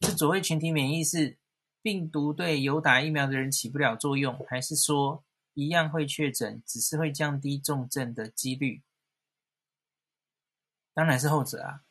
[0.00, 1.36] 这所谓群体免疫是
[1.82, 5.22] 病毒对有打疫苗的人起不了作用，还是说
[5.54, 8.82] 一样会确诊，只是会降低重症的几率。
[10.94, 11.82] 当然是后者啊，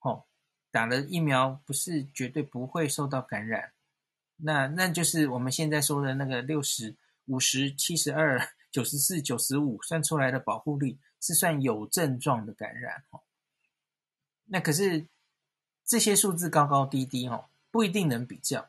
[0.00, 0.24] 哦，
[0.70, 3.72] 打了疫苗不是绝对不会受到感染，
[4.36, 6.94] 那那就是我们现在说的那个六十
[7.26, 13.20] 五十七十二 九十四九十五算出来的保护力是算有症状的感染哦。
[14.46, 15.06] 那可是
[15.84, 18.68] 这些数字高高低低哦，不一定能比较。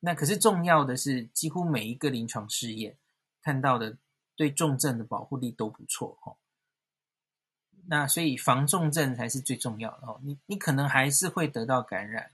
[0.00, 2.96] 那可是重要的是，几乎每一个临床试验
[3.42, 3.98] 看到的
[4.36, 6.36] 对重症的保护力都不错哦。
[7.86, 10.20] 那所以防重症才是最重要的哦。
[10.22, 12.30] 你你可能还是会得到感染。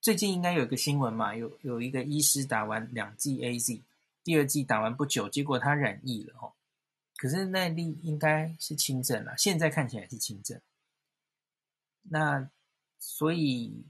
[0.00, 3.80] 最近应该有一个新闻嘛，有有一个医师打完两剂 AZ，
[4.24, 6.54] 第二剂打完不久，结果他染疫了哦。
[7.16, 10.60] 可是那例应该是轻症了，现在看起来是轻症。
[12.02, 12.50] 那
[12.98, 13.84] 所以。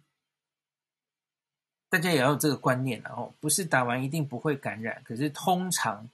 [1.90, 6.10] 大家也要有这个观念，然后不是打完一定不会感染，可是通常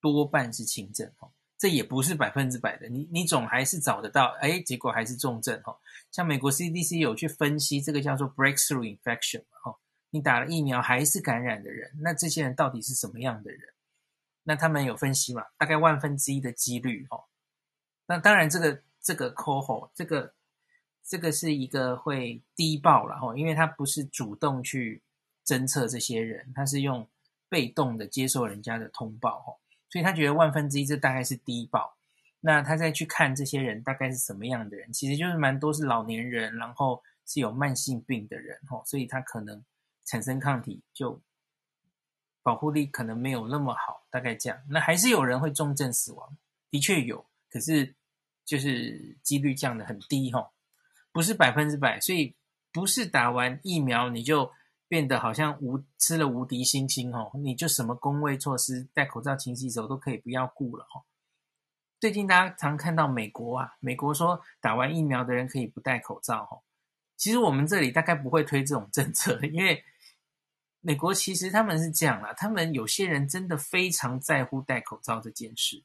[0.00, 5.76] 多半是轻症哦，这也不是百分之百的，你你总还是找得到，哎，结果还是重症哦。
[6.10, 9.42] 像美国 CDC 有去分析这个叫做 breakthrough infection，
[10.14, 13.60] 你打了疫苗还是感染的人，那这些人到底是什么样的人？
[14.44, 15.44] 那他们有分析嘛？
[15.58, 17.24] 大概万分之一的几率哦。
[18.06, 20.32] 那当然这个这个 coho 这个。
[21.06, 25.02] 这个是一个会低报了哈，因为他不是主动去
[25.44, 27.06] 侦测这些人，他是用
[27.46, 29.52] 被动的接受人家的通报哈，
[29.90, 31.94] 所以他觉得万分之一这大概是低报。
[32.40, 39.62] 那他再去看这些人大概是什么样的人，其实就是蛮多是老年人，然后是有慢性病的人哈，所以他可能
[40.04, 41.20] 产生抗体就
[42.42, 44.58] 保护力可能没有那么好，大概这样。
[44.68, 46.36] 那还是有人会重症死亡，
[46.70, 47.94] 的确有，可是
[48.44, 50.50] 就是几率降得很低哈。
[51.10, 52.34] 不是百分之百，所以
[52.72, 54.52] 不是打完疫苗你就
[54.88, 61.02] 变得好像无吃了无敌星星哦，你就什么公卫措施、戴口罩、勤洗手都可以不要顾了哦。
[62.00, 66.60] 最近大家常看到美国啊，美国说打完疫苗的人可以不戴口罩哦。
[67.16, 69.82] 其实我们这里大概不会推这种政策，因为
[70.84, 75.82] 美国其实他们是这样啦，他们有些人真的非常在乎戴口罩这件事，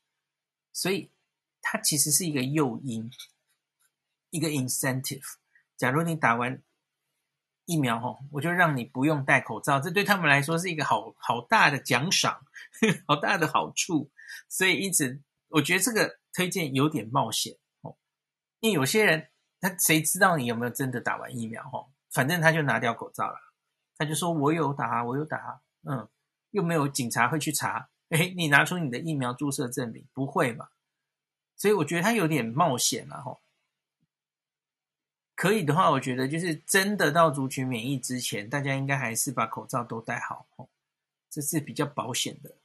[0.73, 1.09] 所以
[1.61, 3.09] 它其实是一个诱因。
[4.31, 5.23] 一个 incentive，
[5.75, 6.61] 假如你打完
[7.65, 12.45] 疫苗吼，我就让你不用戴口罩，这对他们来说是一个好好大的奖赏，
[13.07, 14.11] 好大的好处。
[14.47, 17.97] 所以因此，我觉得这个推荐有点冒险哦，
[18.59, 19.29] 因为有些人
[19.59, 23.39] 他谁知道你有没有真的打完疫苗吼，反正他就拿掉口罩了，
[23.99, 26.07] 他就说我有打，我有打，嗯，
[26.51, 30.69] 又没有警察会去查，诶，你拿出你的疫苗注射证明，不会嘛？
[31.57, 33.41] 所以我觉得他有点冒险了吼。
[35.35, 40.69] 可以的话，我觉得就是真的到族群免疫之前，大家应该还是把口罩都戴好哦，
[41.29, 42.55] 这是比较保险的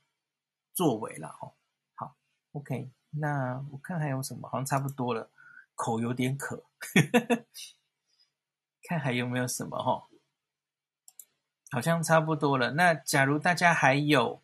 [0.72, 1.55] 作为了哦。
[1.97, 2.16] 好
[2.53, 5.28] ，OK，那我看还有什么，好像差不多了，
[5.74, 6.64] 口有点渴，
[8.85, 10.09] 看还有没有什么哈，
[11.75, 12.70] 好像差不多了。
[12.70, 14.41] 那假如大家还有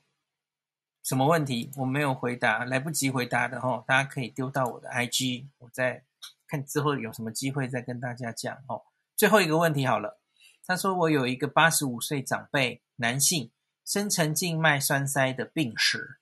[1.03, 6.05] 什么问题我没有回答，来不及回答的哈，大家可以丢到我的 IG，我再。
[6.47, 8.83] 看之后有什么机会再跟大家讲哦。
[9.15, 10.19] 最后一个问题好了，
[10.67, 13.53] 他说我有一个八十五岁长辈男性，
[13.85, 16.19] 深层静脉栓塞的病史，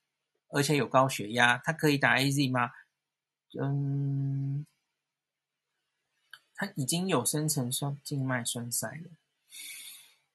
[0.49, 2.69] 而且有高血压，他可以打 AZ 吗？
[3.59, 4.67] 嗯，
[6.53, 9.09] 他已经有深层栓静脉栓塞了，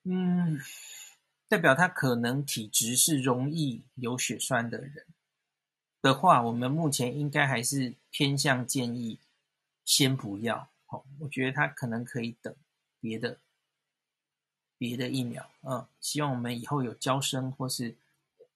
[0.04, 0.60] 嗯，
[1.48, 5.06] 代表他可能体质是容易有血栓的人
[6.00, 9.18] 的话，我们目前应该还是偏向建议。
[9.86, 12.56] 先不要，哦，我觉得他可能可以等
[13.00, 13.38] 别的
[14.78, 17.94] 别的疫苗，嗯，希望我们以后有娇生或是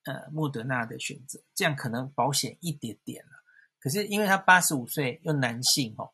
[0.04, 3.44] 呃莫德纳的选择，这样可能保险一点点了。
[3.78, 6.10] 可是因为他八十五岁又男性，哦，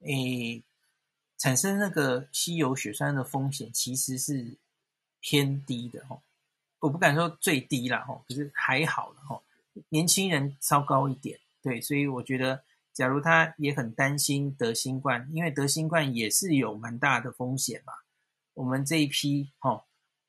[0.00, 0.62] 诶，
[1.38, 4.58] 产生那个稀有血栓的风险其实是
[5.28, 6.22] 偏低的，哦，
[6.78, 9.42] 我不敢说最低啦，哦，可是还好了，哦，
[9.90, 12.64] 年轻人稍高一点，对，所以我觉得。
[12.94, 17.92] 假如他也很担心得新冠，因为得新冠也是有蛮大的风险嘛。
[18.54, 19.84] 我们这一批哦，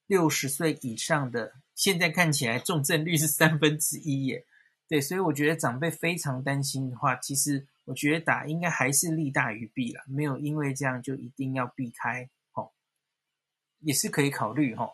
[0.06, 4.46] 六十岁以上的，现在看起来重症率是三分之一耶。
[4.88, 12.30] 对，所以我觉得长辈非常担心的话，其实我觉得打应该还是利大于弊啦，没有因为这样就一定要避开，
[13.82, 14.92] 也是可以考虑哈。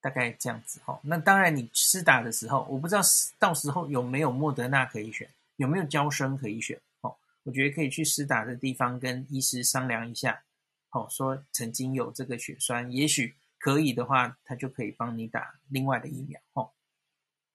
[0.00, 1.00] 大概这样子哈。
[1.02, 3.00] 那当然你施打的时候，我不知道
[3.38, 5.28] 到时候有没有莫德纳可以选。
[5.56, 6.78] 有没有娇生可以选？
[7.00, 10.42] 哦，我觉得可以去施打的地方跟医师商量一下。
[10.90, 16.38] 哦，说曾经有这个血栓，也许可以的话，他就可以帮你打另外的疫苗。
[16.52, 16.70] 哦，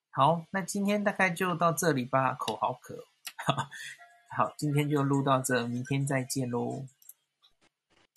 [0.09, 2.33] 好，那今天大概就到这里吧。
[2.33, 3.05] 口好渴，
[4.35, 6.87] 好，今天就录到这，明天再见喽。